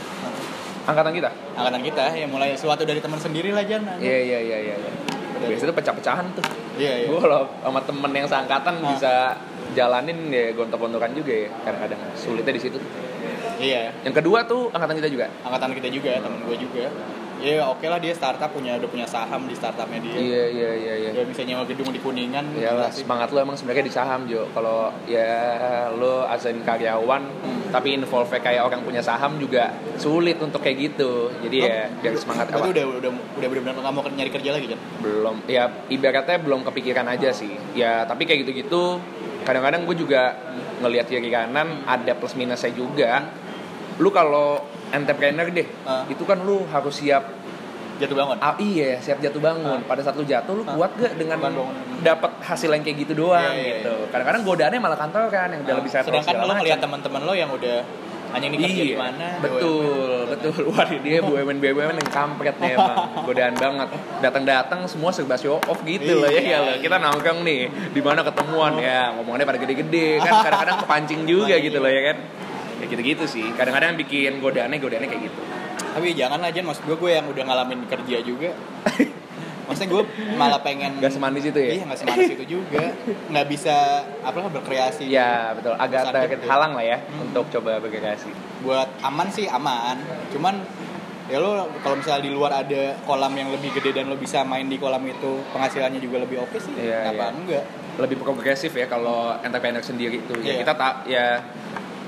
[0.84, 1.30] Angkatan kita?
[1.54, 3.86] Angkatan kita yang mulai sesuatu dari teman sendiri lah Jan.
[3.96, 4.74] Iya iya iya iya.
[4.76, 4.92] iya.
[5.44, 6.44] Biasanya tuh pecah-pecahan tuh.
[6.76, 7.06] Iya, iya.
[7.06, 9.38] Gue kalau sama temen yang seangkatan bisa
[9.72, 11.48] jalanin ya gontok-gontokan juga ya.
[11.62, 12.78] Kadang-kadang sulitnya di situ.
[13.56, 13.94] Iya.
[14.02, 15.26] Yang kedua tuh angkatan kita juga.
[15.40, 16.84] Angkatan kita juga, teman gue juga.
[17.44, 20.16] Ya oke lah dia startup punya udah punya saham di startupnya dia.
[20.16, 21.10] Iya iya iya iya.
[21.12, 22.40] Dia bisa nyewa gedung di Kuningan.
[22.50, 23.04] Gila sih.
[23.04, 24.48] semangat lu emang sebenarnya di saham Jo.
[24.50, 25.28] Kalau ya
[25.92, 27.68] lu asain karyawan, Hmm.
[27.68, 31.28] tapi involve kayak orang punya saham juga sulit untuk kayak gitu.
[31.38, 32.64] Jadi Lo- ya biar semangat apa?
[32.64, 34.80] udah udah udah benar-benar nggak mau nyari kerja lagi kan?
[34.98, 38.96] belum ya ibaratnya belum kepikiran aja sih ya tapi kayak gitu-gitu
[39.42, 40.32] kadang-kadang gue juga
[40.80, 43.28] ngelihat kiri kanan ada plus minusnya juga
[43.96, 44.64] lu kalau
[44.94, 46.06] entrepreneur deh Ah.
[46.06, 47.24] itu kan lu harus siap
[47.94, 48.36] Jatuh bangun.
[48.36, 50.74] ah, iya siap jatuh bangun pada saat lu jatuh lu Ah.
[50.74, 51.38] kuat gak dengan
[52.00, 55.60] dapat hasil yang kayak gitu doang Iya, iya, gitu kadang-kadang godaannya malah kantor kan yang
[55.60, 56.58] udah Nah, lebih settle sedangkan macam.
[56.58, 57.78] ngeliat teman-teman lo yang udah
[58.32, 60.58] hanya ini kerja di Iya, mana betul, betul.
[60.74, 63.88] Wah, dia BUMN BUMN yang kampret nih emang, godaan banget.
[64.18, 66.50] Datang-datang semua serba show off gitu loh ya, Iya.
[66.50, 66.74] ya loh.
[66.82, 67.60] Kita nongkrong nih,
[67.94, 72.16] di mana ketemuan ya, ngomongnya pada gede-gede kan, kadang-kadang kepancing juga gitu loh ya kan.
[72.84, 73.48] Ya gitu-gitu sih.
[73.50, 75.40] Kadang-kadang bikin godaannya godaannya kayak gitu.
[75.90, 78.50] tapi jangan lah Jan maksud gue gue yang udah ngalamin kerja juga
[79.64, 80.02] maksudnya gue
[80.34, 81.70] malah pengen Gak semanis itu ya?
[81.70, 82.90] iya nggak semanis itu juga
[83.30, 83.76] nggak bisa
[84.20, 86.44] apa lah berkreasi Ya betul, agak Pesan ter- gede.
[86.44, 87.24] halang lah ya Hmm.
[87.24, 88.26] untuk coba berkreasi.
[88.60, 90.66] buat aman sih aman cuman
[91.24, 94.66] ya lo kalau misalnya di luar ada kolam yang lebih gede dan lo bisa main
[94.66, 97.30] di kolam itu penghasilannya juga lebih oke sih Iya, kenapa iya.
[97.32, 97.64] enggak
[97.96, 100.34] Lebih progresif ya kalau entrepreneur sendiri itu.
[100.40, 100.54] Ya Iya.
[100.60, 101.38] kita tak ya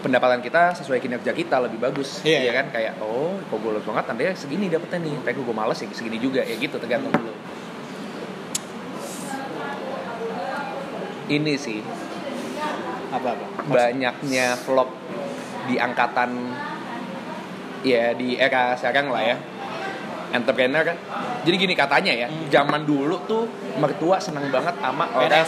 [0.04, 2.52] pendapatan kita sesuai kinerja kita lebih bagus Iya, ya iya.
[2.52, 2.66] kan?
[2.72, 4.04] Kayak oh kok gue banget?
[4.08, 5.14] Tandanya segini dapetnya nih.
[5.24, 7.32] Tapi gue males ya segini juga ya gitu tergantung dulu
[11.26, 11.82] ini sih.
[13.10, 13.46] Apa apa?
[13.66, 14.90] banyaknya vlog
[15.66, 16.30] di angkatan
[17.82, 19.36] ya di era sekarang lah ya
[20.36, 20.96] entrepreneur kan
[21.42, 22.48] jadi gini katanya ya Hmm.
[22.48, 23.44] zaman dulu tuh
[23.76, 25.46] mertua senang banget sama orang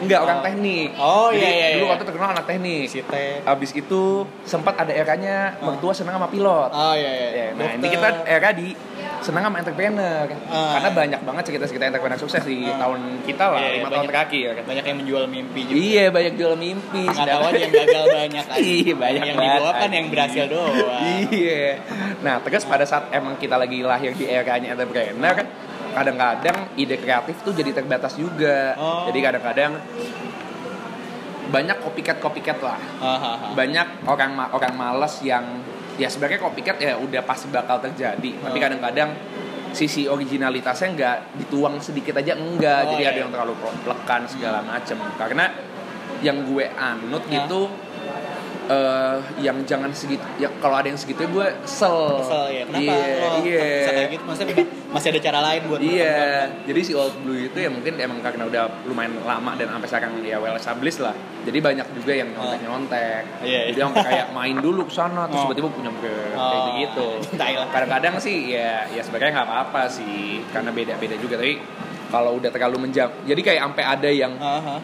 [0.00, 1.92] enggak orang teknik Oh, Jadi iya, iya, dulu iya.
[1.92, 3.42] waktu terkenal anak teknik Si Teh.
[3.42, 4.02] abis itu
[4.42, 7.28] sempat ada eranya mertua senang sama pilot Oh iya iya.
[7.30, 7.90] Ya, nah ini Dokter.
[7.94, 8.68] kita era di
[9.18, 10.78] senang sama entrepreneur Ah.
[10.78, 12.78] karena banyak banget cerita-cerita entrepreneur sukses di Ah.
[12.78, 14.10] tahun kita lah Iya, iya, lima tahun banyak.
[14.12, 15.74] terakhir kan banyak yang menjual mimpi juga.
[15.76, 17.02] Iya banyak jual mimpi.
[17.04, 18.56] Aja yang gagal banyak kan.
[18.78, 21.02] Iya banyak Yang dibawa kan yang berhasil doang.
[21.28, 21.66] Iya.
[22.18, 25.46] Nah terus pada saat emang kita lagi lahir di eranya entrepreneur kan
[25.88, 28.76] kadang-kadang ide kreatif tuh jadi terbatas juga.
[28.76, 29.08] Oh.
[29.08, 29.72] Jadi kadang-kadang
[31.48, 32.76] banyak copycat copycat lah.
[33.00, 33.56] Hahaha.
[33.56, 35.64] Banyak orang ma- orang males yang
[35.96, 38.30] ya sebenarnya copycat ya udah pasti bakal terjadi.
[38.36, 38.62] Tapi Oh.
[38.62, 39.10] kadang-kadang
[39.68, 42.84] sisi originalitasnya nggak dituang sedikit aja enggak.
[42.84, 43.24] Oh, Jadi iya, ada iya.
[43.24, 44.96] yang terlalu plekan segala macem.
[45.16, 45.44] Karena
[46.20, 47.36] yang gue anut Nah.
[47.38, 47.60] itu
[48.68, 52.62] eh yang jangan segitu ya kalau ada yang segitu gue kesel Kesel ya.
[52.68, 54.22] Kenapa iya lo bisa kayak gitu?
[54.28, 54.54] Maksudnya
[54.88, 56.20] masih ada cara lain buat Iya,
[56.64, 60.12] jadi si Old Blue itu ya mungkin emang karena udah lumayan lama dan sampai sekarang
[60.20, 61.16] ya well established lah.
[61.44, 63.22] Jadi banyak juga yang nyontek-nyontek.
[63.40, 63.60] Iya, iya.
[63.72, 65.44] Jadi sampai kayak main dulu ke sana terus Oh.
[65.48, 66.50] tiba-tiba punya brand Oh.
[66.52, 67.06] kayak gitu.
[67.72, 71.56] Kadang-kadang sih ya ya sebenarnya nggak apa-apa sih karena beda-beda juga tapi
[72.08, 73.08] kalau udah terlalu menjam.
[73.24, 74.76] Jadi kayak sampai ada yang Hahaha.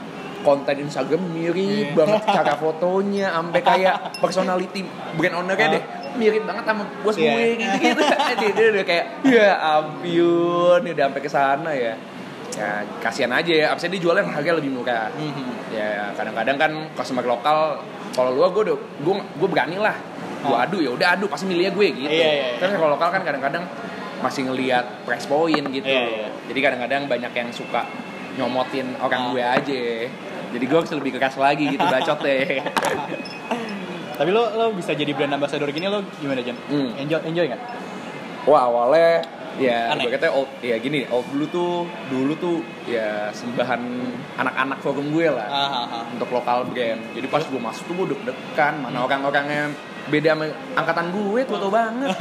[0.45, 1.57] Konten Instagram mirip
[1.91, 1.97] Iya.
[1.97, 4.85] banget cara fotonya sampai kayak personality
[5.17, 5.83] brand ownernya deh
[6.15, 7.33] mirip banget sama bos Iya.
[7.33, 8.01] gue gitu gitu
[8.41, 11.93] dia, dia udah kayak ya ampun udah sampai ke sana ya
[12.55, 12.71] ya
[13.01, 15.75] kasihan aja ya abisnya dia jualnya harga lebih murah Mhm.
[15.75, 17.83] ya kadang-kadang kan customer lokal
[18.13, 19.97] kalau lu gue udah gue gue berani lah
[20.39, 20.63] gue Ah.
[20.63, 22.47] adu ya udah adu pasti milihnya gue gitu iya, iya.
[22.61, 23.65] terus kalau lokal kan kadang-kadang
[24.21, 26.29] masih ngelihat price point gitu Iya, iya.
[26.47, 27.83] jadi kadang-kadang banyak yang suka
[28.35, 29.31] nyomotin orang Ah.
[29.33, 29.83] gue aja
[30.55, 32.63] jadi gue harus lebih keras lagi gitu bacot deh
[34.15, 36.55] Tapi lo lo bisa jadi brand ambassador gini lo gimana Jan?
[36.71, 36.95] Hmm.
[36.95, 37.63] Enjoy enjoy nggak?
[38.47, 39.27] Wah awalnya
[39.59, 42.59] ya gue old ya gini old blue tuh dulu tuh
[42.91, 43.79] ya sembahan
[44.35, 45.99] anak-anak forum gue lah Hahaha.
[46.11, 49.71] untuk lokal brand jadi pas gue masuk tuh gue deg-degan mana orang-orangnya
[50.05, 50.47] beda sama
[50.77, 52.13] angkatan gue tuh tau banget.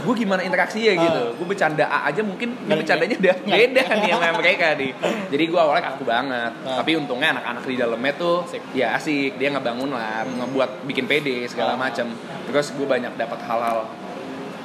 [0.00, 1.36] Gue gimana interaksi ya gitu.
[1.36, 4.92] Gue bercanda A aja mungkin Nggak- bercandanya udah beda nih sama mereka nih.
[5.36, 6.52] Jadi gue awalnya kaku banget.
[6.64, 6.80] Ah.
[6.80, 8.62] tapi untungnya anak-anak di dalamnya tuh Asik.
[8.72, 9.36] ya asik.
[9.36, 11.78] Dia ngebangun lah ngebuat bikin pede segala Ah.
[11.78, 12.08] macam
[12.48, 13.84] terus gue banyak dapat hal-hal.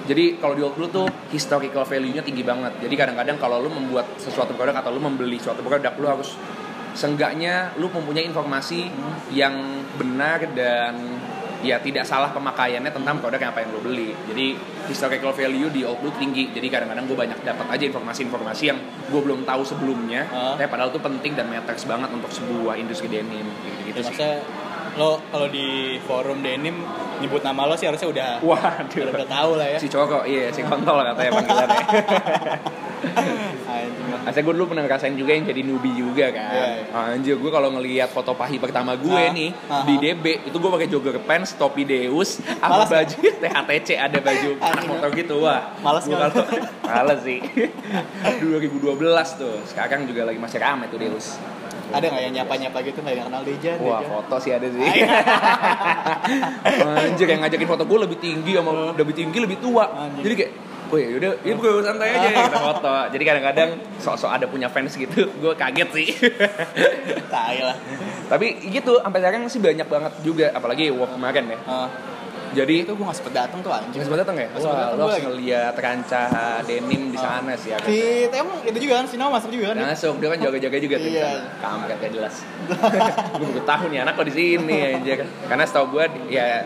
[0.06, 2.78] Jadi kalau di Old Blue tuh historical value-nya tinggi banget.
[2.80, 6.38] Jadi kadang-kadang kalau lu membuat sesuatu produk atau lu membeli suatu produk, lu harus
[6.94, 8.88] seenggaknya lu mempunyai informasi
[9.30, 9.52] yang
[9.98, 10.96] benar dan
[11.66, 14.14] ya tidak salah pemakaiannya tentang produk yang apa yang lu beli.
[14.30, 14.54] Jadi
[14.86, 16.54] historical value di Blue tinggi.
[16.54, 18.78] Jadi kadang-kadang gue banyak dapat aja informasi-informasi yang
[19.10, 20.30] gue belum tahu sebelumnya.
[20.30, 20.54] Ah.
[20.54, 24.14] Tapi padahal itu penting dan matters banget untuk sebuah industri denim gitu-gitu Ya, sih.
[24.14, 24.36] maksudnya
[24.96, 26.80] lo kalau di forum denim
[27.20, 29.02] nyebut nama lo sih harusnya udah Waduh.
[29.04, 29.78] udah, udah tahu lah ya.
[29.82, 31.84] Si cowok, iya si kontol katanya panggilannya.
[34.30, 36.50] Asal gue dulu pernah ngerasain juga yang jadi newbie juga kan.
[36.50, 37.14] Iya, iya.
[37.14, 40.02] Anjir gue kalau ngelihat foto pahi pertama gue nih ah, di.
[40.02, 45.10] DB itu gue pakai jogger pants, topi Deus, sama baju THTC ada baju anak motor
[45.14, 45.78] gitu wah.
[45.86, 46.32] Malas Gua nggak?
[46.34, 46.46] kalau
[46.86, 47.40] males sih.
[48.42, 49.56] 2012 tuh.
[49.70, 51.38] Sekarang juga lagi masih rame tuh Deus.
[51.94, 53.78] Ada nggak yang nyapa-nyapa gitu nggak yang kenal Dejan?
[53.86, 54.10] Wah Dejan?
[54.10, 54.90] foto sih ada sih.
[57.06, 59.86] Anjir yang ngajakin foto gue lebih tinggi sama lebih tinggi lebih tua.
[59.94, 60.24] Anjing.
[60.26, 60.52] Jadi kayak
[60.96, 62.88] Oh ya udah, ya bro santai aja kita foto.
[63.12, 63.70] Jadi kadang-kadang
[64.00, 66.08] sok-sok ada punya fans gitu, gue kaget sih.
[67.36, 67.76] Tai lah.
[68.32, 71.60] Tapi gitu, sampai sekarang sih banyak banget juga, apalagi WOP kemarin ya.
[71.68, 71.90] Ah,
[72.56, 73.92] Jadi itu gue nggak sempet datang tuh anjing.
[73.92, 74.48] Nggak sempat datang ya?
[74.48, 75.28] Nggak sempet lo gua harus lagi.
[75.28, 76.28] ngeliat kancah
[76.64, 77.88] denim di sana sih ya kan.
[77.92, 78.00] Si
[78.32, 79.84] Teo itu juga kan, si Nao masuk juga kan?
[79.84, 81.30] Masuk, dia kan jaga-jaga juga tuh Iya.
[81.60, 82.36] Kampret gak jelas.
[83.36, 85.28] gue baru tahu nih anak kok di sini anjir.
[85.44, 86.64] Karena setahu gue ya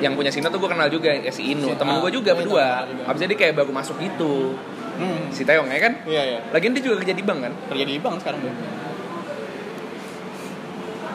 [0.00, 1.72] yang punya Sino tuh gue kenal juga ya si Inu.
[1.72, 2.66] Si- Temen gue juga iya, berdua.
[3.06, 4.56] Abisnya dia kayak baru masuk gitu.
[4.96, 5.28] Hmm.
[5.28, 5.92] Si Teong ya kan?
[6.08, 6.38] Iya iya.
[6.52, 7.52] Lagian dia juga kerja di bank kan?
[7.72, 8.52] Kerja di bank sekarang dia.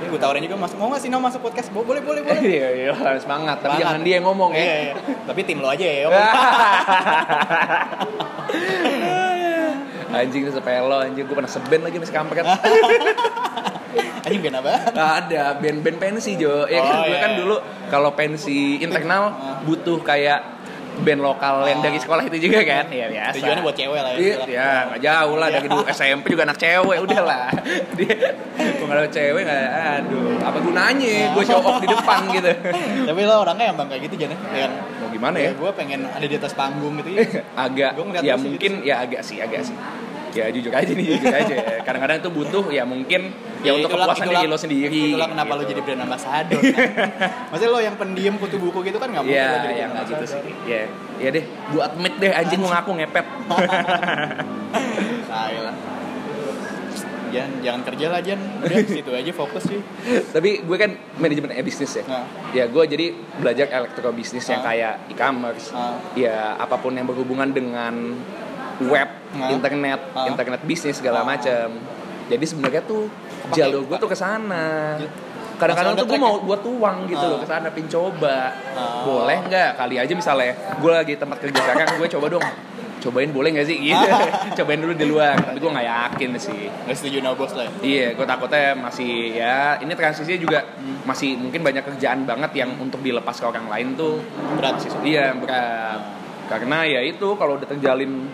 [0.01, 1.69] Ini gue tawarin juga masuk mau nggak sih masuk podcast?
[1.69, 2.41] Bo- Boleh boleh boleh.
[2.57, 3.61] Iya, iya, harus semangat.
[3.61, 4.61] Tapi jangan dia yang ngomong ya.
[4.61, 4.93] Iya, iya.
[5.29, 6.09] Tapi tim lo aja ya.
[6.09, 6.13] Om.
[10.11, 12.43] anjing itu sepelo anjing gue pernah seben lagi masih kampret
[14.21, 14.73] Anjing band apa?
[15.17, 17.37] ada band-band pensi Jo ya kan Oh, gue iya, kan iya.
[17.37, 17.55] dulu
[17.87, 19.57] kalau pensi internal Ah.
[19.59, 20.61] butuh kayak
[20.93, 21.83] band lokal yang Ah.
[21.83, 24.19] dari sekolah itu juga kan ya biasa Tujuannya buat cewek lah ya.
[24.19, 25.71] Iya, ya nggak jauh lah dari Iya.
[25.71, 27.47] dulu SMP juga anak cewek udah lah
[27.95, 28.15] dia
[28.77, 32.51] ada cewek nggak aduh apa gunanya gue show off di depan gitu
[33.07, 34.37] Tapi lo orangnya yang bang kayak gitu Jan ya?
[34.67, 37.23] Yang mau gimana ya gue pengen ada di atas panggung gitu ya.
[37.65, 37.91] agak
[38.21, 39.75] ya mungkin gitu ya agak sih agak sih
[40.31, 41.79] ya jujur aja nih jujur aja ya.
[41.81, 45.51] kadang-kadang itu butuh ya mungkin ya, untuk itulah- kepuasan itulah- diri lo sendiri Itulah kenapa
[45.51, 45.69] lo gitu.
[45.69, 46.87] jadi brand ambassador kan?
[47.51, 49.91] Maksudnya lo yang pendiam kutu buku gitu kan nggak mungkin Iya, lo jadi ya brand
[49.91, 50.39] nggak gitu sih.
[50.65, 50.81] Ya,
[51.17, 53.25] ya deh, gua admit deh anjing mau ngaku ngepet.
[55.27, 55.75] Tai lah.
[57.31, 59.79] Jangan, jangan kerja lah Jan, udah situ aja fokus sih.
[60.27, 62.03] Tapi gue kan manajemen e bisnis ya.
[62.03, 62.27] Nah.
[62.51, 63.05] Ya gue jadi
[63.37, 64.67] belajar elektro bisnis yang Ah.
[64.67, 65.71] kayak e-commerce.
[65.71, 65.95] Ah.
[66.11, 68.19] Ya apa pun yang berhubungan dengan
[68.83, 69.49] web, Ah.
[69.49, 71.77] internet, internet bisnis segala macam.
[72.27, 73.11] Jadi sebenarnya tuh
[73.43, 74.95] Kepake- jalur gue tuh ke sana.
[75.57, 78.49] Kadang-kadang Masih tuh gue mau buat tuang gitu loh ke sana pin coba.
[79.03, 79.77] Boleh nggak?
[79.77, 82.45] Kali aja misalnya gue lagi tempat kerja sekarang gue coba dong.
[82.97, 83.77] Cobain boleh nggak sih?
[83.79, 84.07] Gitu.
[84.57, 85.33] Cobain dulu di luar.
[85.33, 86.65] Tapi gue nggak yakin sih.
[86.85, 87.71] Gak setuju no bos lah ya.
[87.81, 90.59] Iya, gue takutnya masih ya ini transisinya juga
[91.03, 94.21] masih mungkin banyak kerjaan banget yang untuk dilepas ke orang lain tuh
[94.55, 94.89] Berat sih.
[95.03, 95.99] iya berat.
[96.45, 98.29] Karena ya itu kalau udah terjalin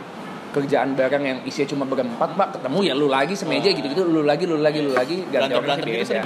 [0.58, 4.22] kerjaan bareng yang isinya cuma berempat pak ketemu ya lu lagi semeja gitu gitu lu
[4.22, 6.18] lagi lu lagi lu lagi ganti Berantem orang sih gitu sih,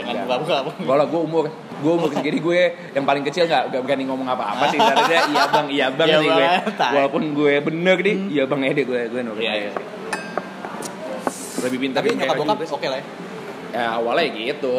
[0.00, 0.38] enggak.
[0.40, 0.80] buka buka.
[0.82, 1.44] Kalau gue umur,
[1.78, 2.60] gue umur segini gue
[2.90, 4.76] yang paling kecil nggak nggak berani ngomong apa-apa sih.
[4.76, 6.46] Tadinya iya bang, iya bang Iya sih gue.
[6.92, 9.70] Walaupun gue bener nih, iya bang Ede gue gue nurut Iya, iya.
[9.70, 9.84] sih.
[11.62, 12.72] Lebih pintar Tapi nyokap bokap sih.
[12.72, 13.04] oke lah ya.
[13.72, 14.76] Ya awalnya gitu.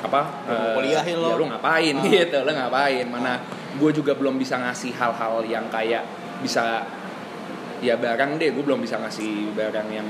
[0.00, 0.20] Apa?
[0.48, 1.28] Ya, eh, kuliahin lo.
[1.28, 2.04] Ya lu ngapain Ah.
[2.06, 3.06] gitu, lo ngapain?
[3.06, 3.32] Mana
[3.70, 6.02] gue juga belum bisa ngasih hal-hal yang kayak
[6.40, 6.84] bisa
[7.80, 10.08] ya barang deh, gue belum bisa ngasih barang yang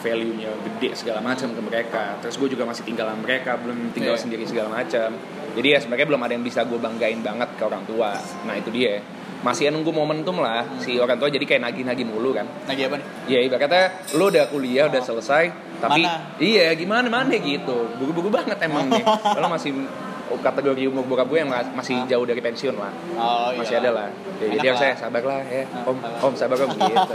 [0.00, 2.16] value-nya gede segala macam ke mereka.
[2.24, 4.22] Terus gue juga masih tinggal sama mereka, belum tinggal Iya.
[4.22, 5.12] sendiri segala macam.
[5.50, 8.16] Jadi ya sebenarnya belum ada yang bisa gue banggain banget ke orang tua.
[8.46, 9.02] Nah itu dia.
[9.40, 12.44] Masih nunggu momentum lah si orang tua jadi kayak nagih-nagih mulu kan.
[12.68, 13.06] Lagi apa nih?
[13.24, 13.84] Ya ibaratnya
[14.16, 16.36] lo udah kuliah udah selesai tapi Mana?
[16.36, 19.00] iya gimana mana gitu buku-buku banget emang nih
[19.40, 19.88] kalau masih oh,
[20.36, 23.58] kategori umur bokap gue yang mas- masih jauh dari pensiun lah Oh iya.
[23.58, 24.76] masih ada lah Enak jadi lah.
[24.76, 27.14] saya sabar lah ya Ah, om om sabar om gitu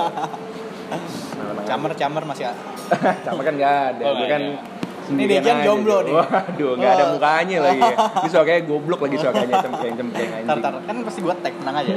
[1.66, 2.60] Camer camer masih a-
[3.26, 4.74] sama kan nggak ada Oh, gue kan ada.
[5.06, 6.08] Dejan aja jomblo gitu.
[6.08, 6.14] nih.
[6.16, 7.10] waduh nggak ada Oh.
[7.12, 10.74] mukanya lagi ya ini suaranya goblok lagi suaranya cempreng cempreng Ntar, anjing ntar.
[10.84, 11.94] kan pasti gua tag tenang aja.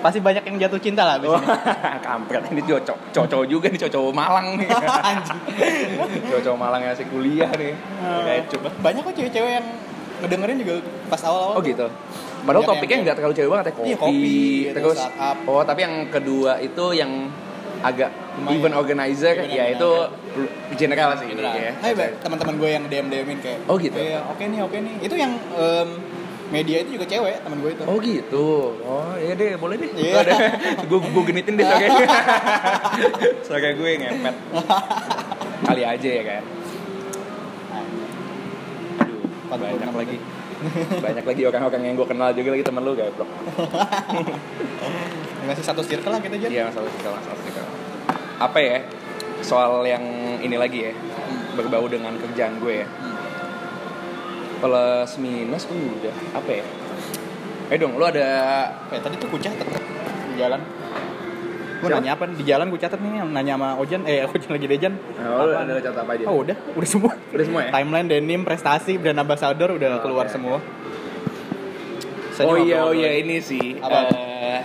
[0.00, 1.48] pasti banyak yang jatuh cinta lah abis Wah, ini.
[2.06, 4.66] kampret ini cocok cocok juga nih cocok Malang nih
[5.08, 5.38] Anjing.
[6.28, 7.72] cocok Malang yang kuliah nih
[8.20, 9.66] kayak coba Banyak kok cewek-cewek yang
[10.24, 10.74] ngedengerin juga
[11.12, 11.54] pas awal-awal.
[11.54, 11.68] Oh tuh.
[11.68, 11.86] gitu.
[12.44, 13.88] Padahal topiknya nggak terlalu cewek banget ya kopi.
[13.88, 14.40] Iya, kopi,
[14.76, 15.36] terus startup.
[15.48, 17.10] oh tapi yang kedua itu yang
[17.84, 18.10] agak
[18.40, 18.56] Lumayan.
[18.56, 19.90] event organizer Event ya itu
[20.80, 21.52] general sih Beneran.
[21.52, 21.72] ya.
[21.84, 21.92] Hai,
[22.24, 23.58] teman-teman gue yang DM DMin kayak.
[23.68, 23.94] Oh, gitu?
[23.94, 24.94] Iya, oke nih, oke nih.
[25.04, 25.88] Itu yang em,
[26.48, 27.84] media itu juga cewek, teman gue itu.
[27.84, 28.46] Oh gitu.
[28.84, 29.90] Oh iya deh, boleh deh.
[29.92, 30.14] Iya.
[30.24, 30.34] Ada
[30.90, 31.88] gue gue genitin deh soalnya.
[33.46, 34.36] soalnya gue ngepet.
[35.68, 36.42] Kali aja ya kan.
[39.50, 40.18] Banyak lagi.
[41.04, 43.26] banyak lagi orang-orang yang gue kenal juga lagi temen lu gak bro
[45.44, 46.48] Ngasih satu circle lah kita aja.
[46.48, 47.60] Iya masalah kita masalah kita.
[48.40, 48.78] Apa ya?
[49.44, 50.04] Soal yang
[50.40, 50.92] ini lagi ya,
[51.52, 52.88] berbau dengan kerjaan gue ya.
[54.64, 56.64] Plus minus udah apa ya?
[57.68, 58.24] Eh dong, lu ada
[58.88, 60.60] Kayak tadi tuh catet di jalan.
[61.84, 64.92] Gue nanya apa di jalan gue catet nih nanya sama Ojan, eh Ojan lagi Dejan.
[65.18, 65.68] Oh, Apaan?
[65.68, 66.24] ada catat apa aja?
[66.24, 67.12] Oh udah, udah semua.
[67.28, 67.70] Udah semua ya?
[67.70, 70.32] Timeline, denim, prestasi, brand ambassador udah Oh, keluar oke.
[70.32, 70.56] semua.
[72.32, 73.78] Saya oh iya, oh iya ini sih.
[73.78, 74.10] Apa?
[74.10, 74.60] eh,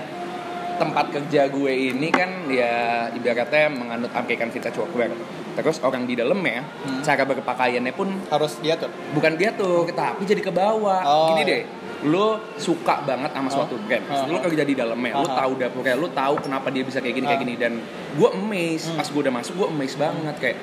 [0.75, 2.71] tempat kerja gue ini kan ya
[3.11, 5.11] ibaratnya menganut angkekan vintage workwear.
[5.53, 7.03] Terus orang di dalamnya, Hmm.
[7.03, 8.87] cara berpakaiannya pun harus diatur.
[9.11, 11.03] bukan dia tuh, tapi jadi ke bawah.
[11.03, 11.61] Oh, Gini deh,
[11.99, 13.83] lo suka banget sama suatu Oh.
[13.83, 14.41] brand, Oh, lo oh.
[14.41, 15.35] kerja di dalamnya, lo Oh, oh.
[15.35, 17.43] tahu dapurnya, lo tahu kenapa dia bisa kayak gini kayak Oh.
[17.43, 17.73] gini dan
[18.15, 18.97] gue amazed Hmm.
[18.97, 20.57] pas gue udah masuk gue amazed banget kayak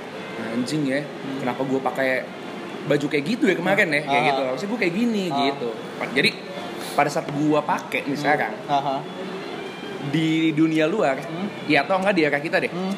[0.52, 1.00] anjing ya,
[1.36, 2.08] kenapa gue pakai
[2.86, 4.28] baju kayak gitu ya kemarin ya kayak Ah.
[4.30, 5.36] gitu, harusnya gue kayak gini Ah.
[5.46, 5.68] gitu.
[6.14, 6.30] Jadi
[6.92, 8.96] pada saat gue pakai nih sekarang Aha.
[10.06, 11.48] di dunia luar, Hmm.
[11.66, 12.94] ya atau enggak di era kita deh, Hmm.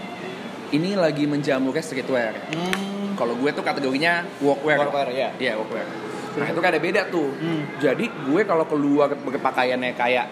[0.71, 2.35] ini lagi menjamurnya streetwear.
[2.55, 3.17] Hmm.
[3.17, 4.79] Kalau gue tuh kategorinya workwear.
[4.79, 5.29] Workwear, ya.
[5.35, 5.87] Iya, workwear.
[6.35, 7.31] Nah, itu kan ada beda tuh.
[7.33, 7.63] Hmm.
[7.79, 10.27] Jadi gue kalau keluar berpakaiannya kayak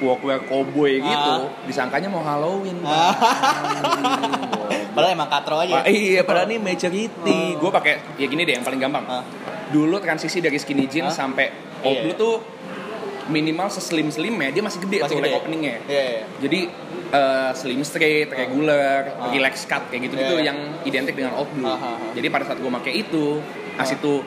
[0.00, 1.44] workwear cowboy gitu, Ah.
[1.64, 2.80] disangkanya mau Halloween.
[2.82, 3.12] Ah.
[4.90, 5.80] Padahal emang katro aja.
[5.80, 7.40] Wah, iya, padahal ini majority.
[7.54, 9.04] Gue pakai ya gini deh yang paling gampang.
[9.06, 9.22] Ah.
[9.70, 11.26] Dulu transisi dari skinny jeans Ah.
[11.26, 11.46] sampai
[11.80, 12.02] old Iya.
[12.02, 12.34] blue tuh
[13.30, 15.26] minimal seslim slimnya dia masih gede Masih tuh gede.
[15.26, 15.76] leg openingnya.
[15.86, 16.22] Iya, iya.
[16.40, 16.60] Jadi
[17.10, 19.30] eh, slim straight, regular, Ah.
[19.30, 20.50] relax cut kayak gitu-gitu iya.
[20.50, 21.66] yang identik dengan old blue.
[21.66, 22.10] Ah, ah, ah.
[22.14, 23.42] Jadi pada saat gue pakai itu,
[23.74, 23.82] Ah.
[23.82, 24.22] itu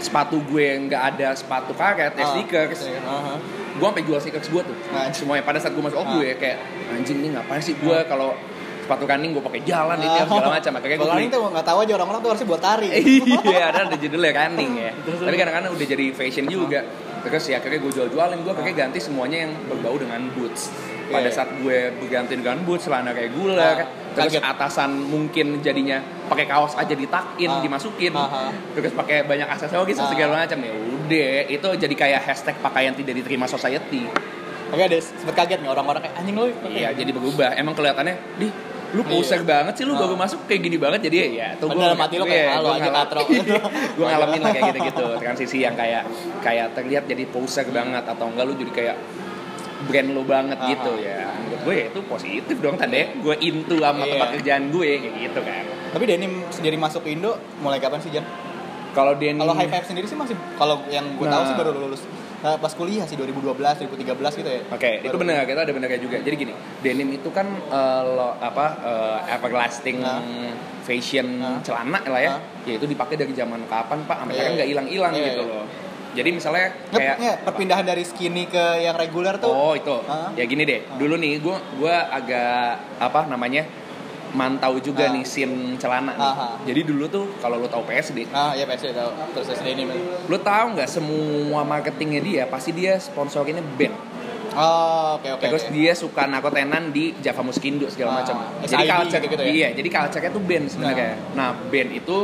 [0.00, 3.34] sepatu gue nggak ada sepatu karet, ya Ah, sneakers, iya, aha.
[3.70, 4.76] gue sampai jual sneakers gue tuh.
[4.88, 6.06] Nah, Semuanya pada saat gue masuk Ah.
[6.06, 6.58] blue ya kayak
[6.90, 8.34] anjing nih ngapain sih gue kalau
[8.80, 10.26] sepatu running gue pakai jalan itu Ah.
[10.26, 10.72] segala macam.
[10.74, 12.88] Akhirnya gue ini tuh nggak tahu aja orang-orang tuh harusnya buat tari.
[13.46, 14.90] iya, ada ada judulnya running ya.
[14.98, 16.80] Tapi kadang-kadang udah jadi fashion juga.
[17.20, 20.72] Terus ya akhirnya gue jual-jualin, gue akhirnya ganti semuanya yang berbau dengan boots.
[21.10, 21.34] Pada Iya.
[21.34, 23.86] saat gue berganti dengan boot celana kayak gula kan.
[24.10, 24.42] terus kaget.
[24.44, 27.60] atasan mungkin jadinya pakai kaos aja ditakin Ah.
[27.60, 28.50] dimasukin Ah, ah.
[28.72, 30.06] terus pakai banyak aksesoris Ah.
[30.08, 34.06] segala macam ya udah itu jadi kayak hashtag pakaian tidak diterima society
[34.68, 36.46] Oke, ada sempet kaget nih orang-orang kayak anjing lu.
[36.68, 38.46] iya jadi berubah emang kelihatannya di
[38.90, 39.10] lu Iya.
[39.12, 40.02] poser banget sih lu Ah.
[40.02, 43.22] baru masuk kayak gini banget jadi ya tuh Padahal mati lu kayak, "Halo, aja katro."
[43.94, 46.02] gue ngalamin lah kayak gitu-gitu transisi yang kayak
[46.40, 48.96] kayak terlihat jadi poser banget atau enggak lu jadi kayak
[49.82, 50.68] brand lu banget Ah.
[50.68, 54.12] gitu ya menurut gue ya itu positif dong tanda gue into sama Iya.
[54.12, 58.22] tempat kerjaan gue kayak gitu kan Tapi denim sendiri masuk Indo mulai kapan sih, Jan?
[58.90, 61.46] kalau dia Kalau high five sendiri sih masih kalau yang gue tahu Nah.
[61.46, 62.02] sih baru lulus
[62.40, 64.62] eh, pas kuliah sih 2012, 2013 gitu ya.
[64.66, 66.16] Oke, itu Baru- benar, kita ada benarnya juga.
[66.16, 70.22] Jadi gini, denim itu kan eh, lo, apa eh, everlasting Hah?
[70.80, 71.60] fashion Hah?
[71.60, 72.30] celana lah ya.
[72.32, 72.40] Hah?
[72.64, 74.16] Ya itu dipakai dari zaman kapan, Pak?
[74.16, 74.56] Sampai Iya, sekarang iya.
[74.56, 75.64] nggak hilang-hilang Iya, gitu loh.
[76.10, 79.46] Jadi misalnya kayak nggak, perpindahan dari skinny ke yang reguler tuh.
[79.46, 79.94] Oh, itu.
[80.04, 80.34] Hah?
[80.34, 80.82] Ya gini deh.
[80.98, 83.64] Dulu nih gua gua agak apa namanya?
[84.30, 85.14] mantau juga Hah?
[85.18, 86.32] nih scene celana nih.
[86.70, 89.10] Jadi dulu tuh kalau lo tahu PSD, Ah, ya pasti tahu.
[89.34, 89.90] Terus SD denim.
[90.30, 93.90] lo tahu nggak semua marketingnya dia pasti dia sponsorinnya band.
[94.54, 95.42] Oh, oke oke.
[95.46, 98.36] Terus dia suka nakotenan di Java Muskindo segala Ah, macam.
[98.62, 99.50] Jadi culture gitu-gitu ya?
[99.50, 101.10] Iya, jadi culture-nya tuh band sebenarnya.
[101.34, 102.18] Nah, band itu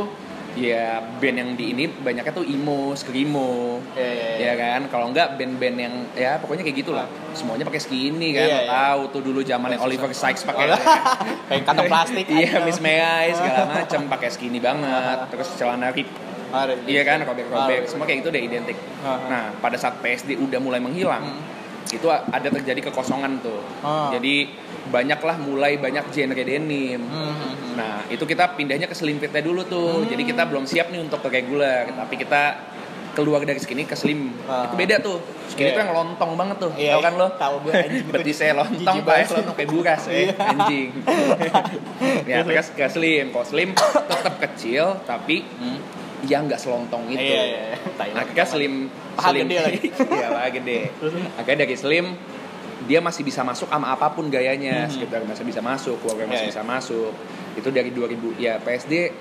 [0.57, 3.81] ya band yang di ini banyaknya tuh emo, screamo.
[3.93, 4.45] Iya, iya, iya.
[4.49, 4.81] Ya kan?
[4.89, 7.07] Kalau enggak band-band yang ya pokoknya kayak gitulah.
[7.37, 8.47] Semuanya pakai skinny kan.
[8.49, 8.69] Lo iya.
[8.69, 10.73] tahu tuh dulu zamannya Oliver Sykes pakai
[11.49, 12.25] Kayak kantong plastik.
[12.25, 12.65] Iya.
[12.65, 15.29] Miss May segala macam pakai skinny banget.
[15.29, 16.09] Terus celana rip.
[16.87, 18.77] Iya kan, robek-robek, semua kayak gitu udah identik.
[19.03, 19.19] Ah.
[19.27, 21.56] Nah, pada saat PSD udah mulai menghilang, Hmm.
[21.89, 23.61] Itu ada terjadi kekosongan tuh.
[23.79, 24.09] Ah.
[24.09, 24.51] Jadi
[24.87, 26.99] banyaklah mulai banyak genre denim.
[26.99, 27.73] Hmm, hmm, hmm.
[27.75, 30.03] Nah, itu kita pindahnya ke slim fitnya dulu tuh.
[30.03, 30.09] Hmm.
[30.09, 32.41] Jadi kita belum siap nih untuk ke regular, tapi kita
[33.13, 34.29] keluar dari skinny ke slim.
[34.45, 34.69] Ah.
[34.69, 35.17] Itu beda tuh.
[35.47, 35.75] Skinny Iya.
[35.75, 36.71] tuh yang lontong banget tuh.
[36.77, 37.27] Iya, Tahu kan lo?
[37.33, 38.05] tahu gue, anjing.
[38.13, 39.27] Betisnya lontong, banget.
[39.33, 40.33] lontong kayak buras ya, Iya.
[40.37, 40.89] anjing.
[42.29, 43.25] ya, terus ke slim.
[43.31, 45.79] Kalau slim tetap kecil, tapi Hmm.
[46.25, 47.21] Ya nggak selontong itu.
[47.21, 47.77] Iya, iya, iya.
[48.21, 48.73] Akhirnya slim,
[49.13, 49.45] Paha slim.
[49.45, 49.79] gede lagi.
[50.17, 50.79] Iya, paha gede.
[51.35, 52.05] Akhirnya dari slim
[52.87, 54.93] dia masih bisa masuk sama apa pun gayanya, Mhm.
[54.93, 57.11] sekitar masih bisa masuk, keluarga masih bisa masuk.
[57.53, 59.11] Itu dari 2000 ya PSD,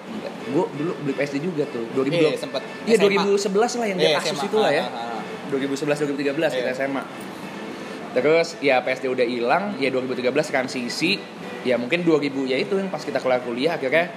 [0.46, 1.88] gue dulu beli PSD juga tuh.
[1.92, 2.32] 2012.
[2.32, 2.62] Iya, sempet.
[2.84, 3.24] Iya, SMA.
[3.26, 4.84] 2011 lah yang dia kasus itu lah ya.
[4.84, 5.22] Ah, ah, ah.
[5.48, 6.70] 2011 2013 kita.
[6.72, 7.02] SMA.
[8.12, 11.20] Terus ya PSD udah hilang, ya 2013 transisi,
[11.64, 14.08] ya mungkin 2000 ya itu yang pas kita keluar kuliah akhirnya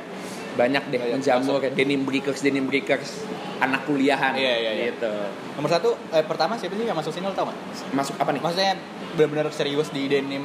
[0.59, 3.23] banyak deh Iya, menjamur kayak denim breakers denim breakers
[3.59, 4.85] anak kuliahan Iya, iya, iya.
[4.91, 5.11] gitu.
[5.55, 7.57] Nomor satu, eh, pertama siapa sih yang masuk sini lo tau gak?
[7.91, 8.41] Masuk apa nih?
[8.43, 8.73] Maksudnya
[9.15, 10.43] benar-benar serius di denim.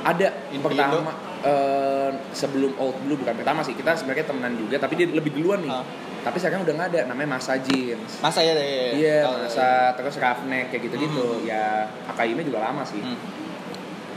[0.00, 0.64] Ada Indo.
[0.64, 1.12] pertama
[1.42, 5.60] eh, sebelum old blue bukan pertama sih kita sebenarnya temenan juga tapi dia lebih duluan
[5.60, 5.72] nih.
[5.72, 5.84] Ah.
[6.22, 8.18] Tapi sekarang udah nggak ada namanya Masa Jeans.
[8.18, 8.54] Masa ya?
[8.54, 11.46] Iya, Iya, Tahu, masa terus roughneck kayak gitu-gitu.
[11.46, 12.98] Ya AKIM juga lama sih.
[12.98, 13.14] Hmm.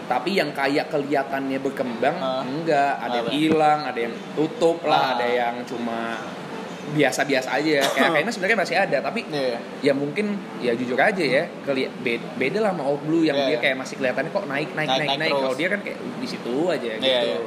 [0.10, 2.42] Tapi yang kayak kelihatannya berkembang Ah.
[2.42, 5.14] enggak, ada yang hilang, ada yang tutup lah, Ah.
[5.14, 6.18] ada yang cuma
[6.90, 7.86] biasa-biasa aja.
[7.86, 9.62] Kayak kayaknya sebenarnya masih ada, tapi Iya.
[9.80, 13.46] ya mungkin ya jujur aja ya keli- be- beda lah sama old blue yang Iya,
[13.46, 13.62] dia iya.
[13.62, 16.56] kayak masih kelihatannya kok naik naik Naik, naik naik kalau dia kan kayak di situ
[16.68, 17.38] aja gitu Iya, iya.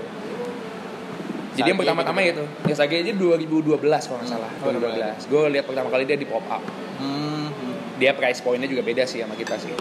[1.52, 2.46] jadi yang pertama-tama gitu.
[2.46, 6.14] itu ya Sage aja 2012 kalau nggak salah Oh, 2012 gue lihat pertama kali dia
[6.14, 6.62] di pop up
[6.96, 7.50] Hmm.
[7.50, 7.98] hmm.
[7.98, 9.74] dia price pointnya juga beda sih sama kita sih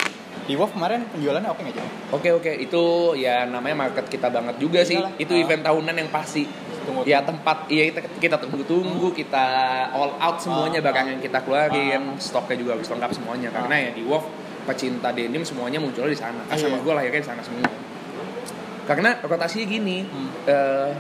[0.52, 1.88] Di Wolf kemarin penjualannya oke nggak Jan?
[2.12, 2.84] oke oke itu
[3.16, 5.16] ya namanya market kita banget juga sih Iyalah.
[5.16, 5.40] itu Ah.
[5.40, 6.44] event tahunan yang pasti
[6.84, 7.08] Tunggu.
[7.08, 9.46] ya tempat iya kita kita tunggu-tunggu kita
[9.90, 10.92] all out semuanya Ah.
[10.92, 14.28] barang yang kita keluarin stoknya juga harus lengkap semuanya karena ya di Wolf
[14.62, 16.84] pecinta denim semuanya muncul di sana customer Iya.
[16.84, 17.72] gue lahirnya di sana semua
[18.84, 20.30] karena rotasinya gini Hmm.
[20.46, 20.92] eh,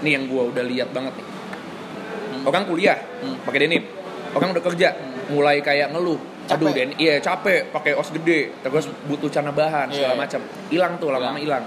[0.00, 2.42] nih yang gue udah lihat banget nih Hmm.
[2.46, 3.36] orang kuliah Hmm.
[3.44, 3.84] pakai denim
[4.32, 5.36] orang udah kerja Hmm.
[5.36, 6.16] mulai kayak ngeluh
[6.48, 6.74] aduh Capek.
[6.74, 7.68] den iya capek.
[7.68, 10.18] Pakai os gede terus butuh celana bahan segala Iya, iya.
[10.18, 11.64] macam hilang tuh lama-lama hilang.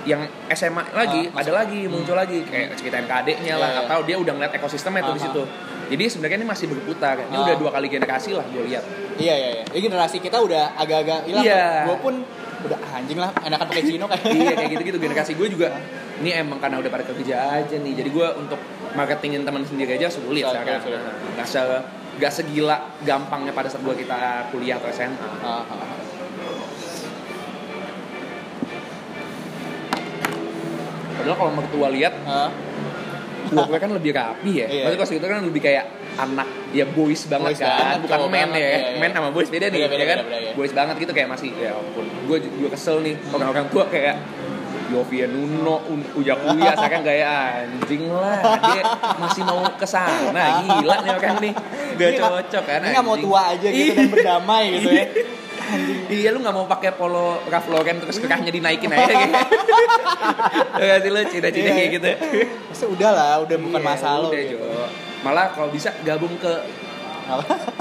[0.00, 2.40] Yang SMA lagi Ah, ada lagi muncul lagi.
[2.42, 3.86] Kayak ceritain ke adeknya lah Iya, iya.
[3.86, 5.42] atau dia udah ngeliat ekosistemnya tuh di situ.
[5.90, 7.16] Jadi sebenarnya ini masih berputar.
[7.18, 7.44] Ini Ah.
[7.44, 8.84] udah dua kali generasi lah gue lihat.
[9.16, 9.64] Iya iya iya.
[9.68, 11.44] Ini generasi kita udah agak-agak hilang.
[11.44, 11.66] Iya.
[11.84, 12.14] Gue pun
[12.60, 14.24] udah ah, anjing lah enakan pakai chino kayak.
[14.36, 14.98] iya kayak gitu-gitu.
[15.00, 15.68] Generasi gue juga
[16.20, 17.92] ini emang karena udah pada kerja aja nih.
[17.96, 18.60] Jadi gue untuk
[18.90, 20.80] marketingin teman sendiri aja sulit sekarang.
[21.36, 21.48] nggak
[22.18, 25.64] nggak segila gampangnya pada saat gue kita kuliah atau SMA ah.
[31.20, 32.48] padahal kalau mertua lihat Ah,
[33.48, 34.84] tua gue kan lebih rapi ya Iya.
[34.88, 35.84] maksudnya kalau segitu kan lebih kayak
[36.18, 38.98] anak ya boys banget Boys kan banget, bukan men banget, ya iya, iya.
[39.00, 40.52] men sama boys beda nih Beda, beda, ya kan beda, beda, iya.
[40.58, 44.16] boys banget gitu kayak masih ya ampun gue juga kesel nih orang-orang tua kayak
[44.90, 47.28] Yovia Nuno, Un- Uya Kuya, sekarang gaya
[47.62, 48.82] anjing lah Dia
[49.16, 51.52] masih mau ke sana, gila nih orang nih
[51.94, 53.94] Gak cocok kan Ini nggak mau tua aja gitu Iya.
[53.94, 55.06] dan berdamai gitu ya.
[56.10, 59.34] iya lu nggak mau pakai polo Ralph Lauren terus kekahnya dinaikin aja gitu
[60.76, 61.72] Gak sih lu cita-cita Iya.
[61.72, 62.08] kayak gitu
[62.66, 64.58] Maksudnya udah lah, udah bukan Iya, masalah udah, gitu.
[64.58, 64.84] Jo.
[65.20, 66.52] malah kalau bisa gabung ke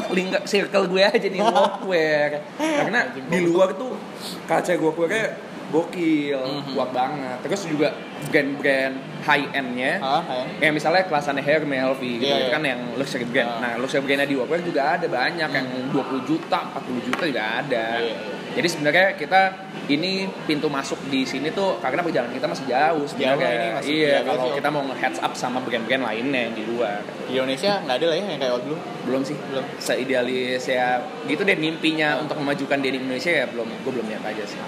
[0.09, 3.97] link circle gue aja nih workwear karena di luar tuh
[4.45, 5.33] kaca workwear
[5.69, 6.73] gokil Mhm.
[6.73, 7.93] kuat banget terus juga
[8.29, 10.21] brand-brand high endnya Hah,
[10.59, 10.67] ya?
[10.67, 12.51] ya misalnya kelasannya Hermes, LV gitu, itu iya.
[12.51, 13.47] kan yang luxury brand.
[13.47, 13.59] Ah.
[13.59, 17.85] Nah, luxury brandnya di workwear juga ada banyak yang 20 juta, 40 juta juga ada.
[17.99, 18.17] Iya, iya.
[18.49, 19.41] Jadi sebenarnya kita
[19.87, 23.49] ini pintu masuk di sini tuh karena perjalanan kita masih jauh sebenarnya.
[23.49, 26.99] Ini, masih iya, jauh kalau kita mau nge-heads up sama brand-brand lainnya yang di luar.
[27.23, 28.79] Di Indonesia nggak ada lah ya yang kayak waktu dulu.
[29.05, 29.37] Belum sih.
[29.47, 29.63] Belum.
[29.79, 30.87] Seidealis ya
[31.23, 32.21] gitu deh mimpinya Ah.
[32.23, 34.59] untuk memajukan diri Indonesia ya belum gue belum lihat aja sih.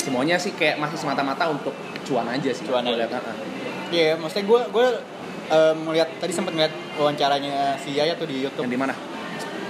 [0.00, 1.76] Semuanya sih kayak masih semata-mata untuk
[2.08, 2.64] cuan aja sih.
[2.64, 3.04] Cuan aja.
[3.12, 3.36] ah.
[3.92, 4.86] Iya, maksudnya gue gue
[5.84, 8.64] melihat tadi sempat ngeliat wawancaranya si Yaya tuh di YouTube.
[8.64, 8.94] Yang di mana?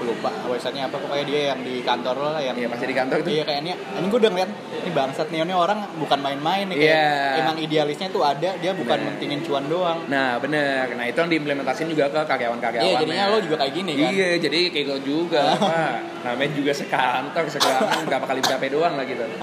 [0.01, 2.97] Gue lupa websitenya apa pokoknya dia yang di kantor lo lah yang Iya, pasti di
[2.97, 3.29] kantor tuh.
[3.31, 6.89] Iya kayaknya ini gue udah ngeliat ini bangsat nih ini orang bukan main-main nih kayak
[6.89, 7.39] Iya.
[7.39, 9.09] emang idealisnya tuh ada dia bukan Bener.
[9.13, 9.99] mentingin cuan doang.
[10.09, 13.93] Nah bener, nah itu yang diimplementasiin juga ke karyawan-karyawan Iya, jadinya lo juga kayak gini
[13.95, 14.09] kan?
[14.09, 15.95] Iya, jadi kayak gue juga Pak.
[16.23, 19.25] Namanya juga sekantor, sekantor berapa kali berapa doang lah gitu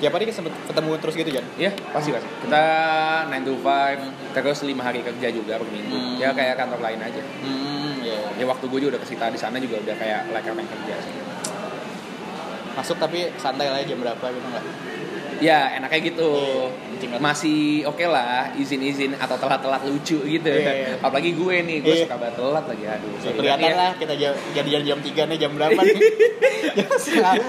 [0.00, 1.44] Tiap hari sempet ketemu terus gitu Jan.
[1.60, 2.64] Iya, pasti pasti Kita
[3.28, 6.16] 9 to 5, terus 5 hari kerja juga per minggu Hmm.
[6.16, 8.32] Ya kayak kantor lain aja Hmm, iya.
[8.40, 11.12] Ya waktu gue juga udah kesita di sana juga udah kayak like pengen kerja sih
[12.72, 14.64] Masuk tapi santai lah ya, jam berapa gitu enggak?
[15.40, 16.30] Ya enaknya gitu
[17.00, 17.16] Iya.
[17.16, 20.88] Masih oke lah izin-izin atau telat-telat lucu gitu Iya, iya.
[21.00, 22.04] Apalagi gue nih, gue Iya.
[22.04, 23.34] suka banget telat lagi Aduh, sorry.
[23.34, 25.96] Kelihatan Tapi ya- lah kita jam, jadian jam 3 nih jam berapa nih?
[26.76, 26.88] jam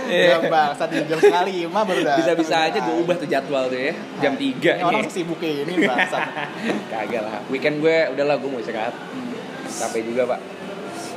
[0.07, 0.39] Iya.
[0.39, 0.41] jam
[0.87, 2.19] nih, jam setengah lima baru datang.
[2.23, 5.83] Bisa-bisa aja gue ubah tuh jadwal tuh ya Jam 3 Ini orang sibuk kayak gini
[5.83, 6.21] bangsat.
[6.91, 8.95] Kagak lah Weekend gue udahlah gue mau istirahat
[9.67, 10.39] Capek juga pak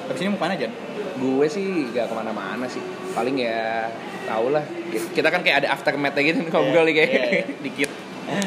[0.05, 0.72] Habis ini mau ke mana Jan?
[1.14, 2.83] Gue sih gak ke mana-mana sih
[3.14, 3.89] Paling ya
[4.25, 4.64] tau lah
[5.12, 7.43] Kita kan kayak ada aftermath gitu Ngobrol nih kayak iya.
[7.64, 7.91] dikit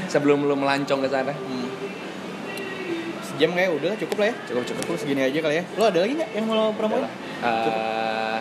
[0.08, 1.70] Sebelum lu melancong ke sana Hmm.
[3.24, 4.36] Sejam kayak udah lah cukup lah ya.
[4.46, 5.64] Cukup cukup Cukup segini aja kali ya.
[5.76, 7.06] Lo ada lagi nggak yang mau promoin?
[7.06, 8.38] Eh,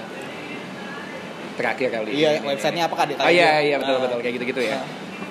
[1.57, 2.47] Terakhir kali Iya, ini.
[2.47, 3.13] websitenya apa kali?
[3.15, 4.81] Oh iya iya betul betul kayak gitu-gitu ya.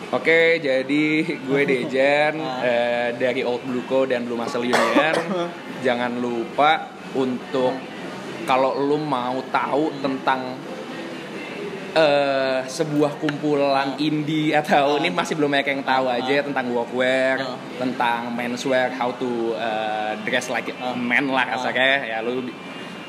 [0.09, 2.61] Oke, jadi gue Dejan Ah.
[2.61, 5.13] eh, dari Old Blue Co dan Blue Muscle Union.
[5.85, 7.73] Jangan lupa untuk
[8.43, 10.57] kalau lu mau tahu tentang
[11.95, 14.99] eh sebuah kumpulan indie atau Ah.
[14.99, 17.55] ini masih belum banyak yang tahu aja tentang workwear, Ah.
[17.79, 20.91] tentang menswear, how to eh, dress like a Ah.
[20.91, 21.51] man lah Ah.
[21.55, 22.03] kasarnya.
[22.03, 22.51] Ya lu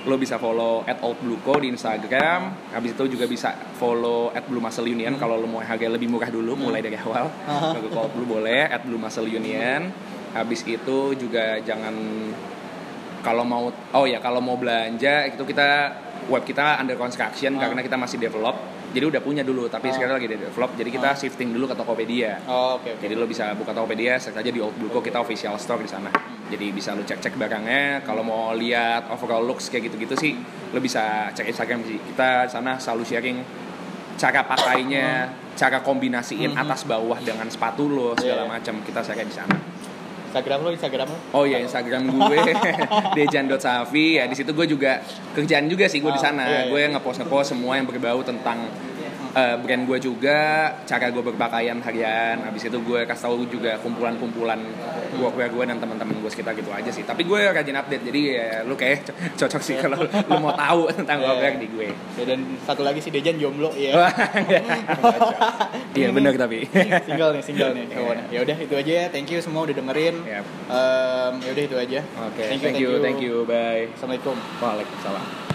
[0.06, 2.54] lo bisa follow at Old Blue Co di Instagram.
[2.70, 6.30] Habis itu juga bisa follow at Blue Muscle Union kalau lo mau harga lebih murah
[6.30, 7.26] dulu, mulai dari awal.
[7.42, 7.74] Ah.
[7.74, 9.90] Ke Old Blue boleh at Blue Muscle Union.
[10.30, 11.90] Habis itu juga jangan
[13.18, 15.90] kalau mau oh ya kalau mau belanja itu kita
[16.30, 17.66] web kita under construction Ah.
[17.66, 18.54] karena kita masih develop.
[18.94, 19.92] Jadi udah punya dulu, tapi Ah.
[19.92, 20.70] sekarang lagi di develop.
[20.78, 21.18] Jadi kita Ah.
[21.18, 22.40] shifting dulu ke Tokopedia.
[22.48, 23.02] Oh, oke oke.
[23.02, 26.08] Jadi lo bisa buka Tokopedia, search aja di Old kita official store di sana.
[26.46, 28.06] Jadi bisa lo cek-cek barangnya.
[28.06, 30.32] Kalau mau lihat overall looks kayak gitu-gitu sih,
[30.72, 31.98] lo bisa cek Instagram sih.
[31.98, 33.38] Kita di sana selalu sharing
[34.16, 35.28] cara pakainya,
[35.58, 36.62] cara kombinasiin Mhm.
[36.62, 38.52] atas bawah dengan sepatu lo segala Iya.
[38.60, 38.74] macam.
[38.80, 39.75] Kita share di sana.
[40.36, 41.18] Instagram lo, Instagram lo.
[41.32, 42.36] Oh iya Instagram gue
[43.16, 45.00] dejan.safi ya di situ gue juga
[45.32, 46.44] kerjaan juga sih gue di Oh, sana.
[46.44, 46.68] iya, iya.
[46.68, 48.68] Gue ngepost ngepost semua yang berbau tentang
[49.32, 50.40] eh, brand gue juga,
[50.82, 52.42] cara gue berpakaian harian.
[52.42, 54.60] Habis itu gue kasih tahu juga kumpulan-kumpulan
[55.16, 57.02] workwear gue dan teman-teman gue sekitar gitu aja sih.
[57.02, 59.98] Tapi gue rajin update jadi ya lu kayak co- cocok sih kalau
[60.28, 61.26] lu mau tahu tentang Iya.
[61.26, 61.88] workwear di gue.
[61.90, 63.96] Ya, dan satu lagi si Dejan jomblo ya.
[63.96, 64.12] Wah,
[65.92, 66.68] Iya benar tapi.
[67.02, 67.84] single nih, single nih.
[67.88, 68.18] kawan.
[68.28, 69.04] Ya udah itu aja ya.
[69.08, 70.16] Thank you semua udah dengerin.
[70.22, 70.44] Yap.
[70.66, 72.00] Em, ya udah itu aja.
[72.28, 73.88] Oke, thank you, thank you, bye.
[73.94, 74.36] Assalamualaikum.
[74.58, 75.46] Waalaikumsalam.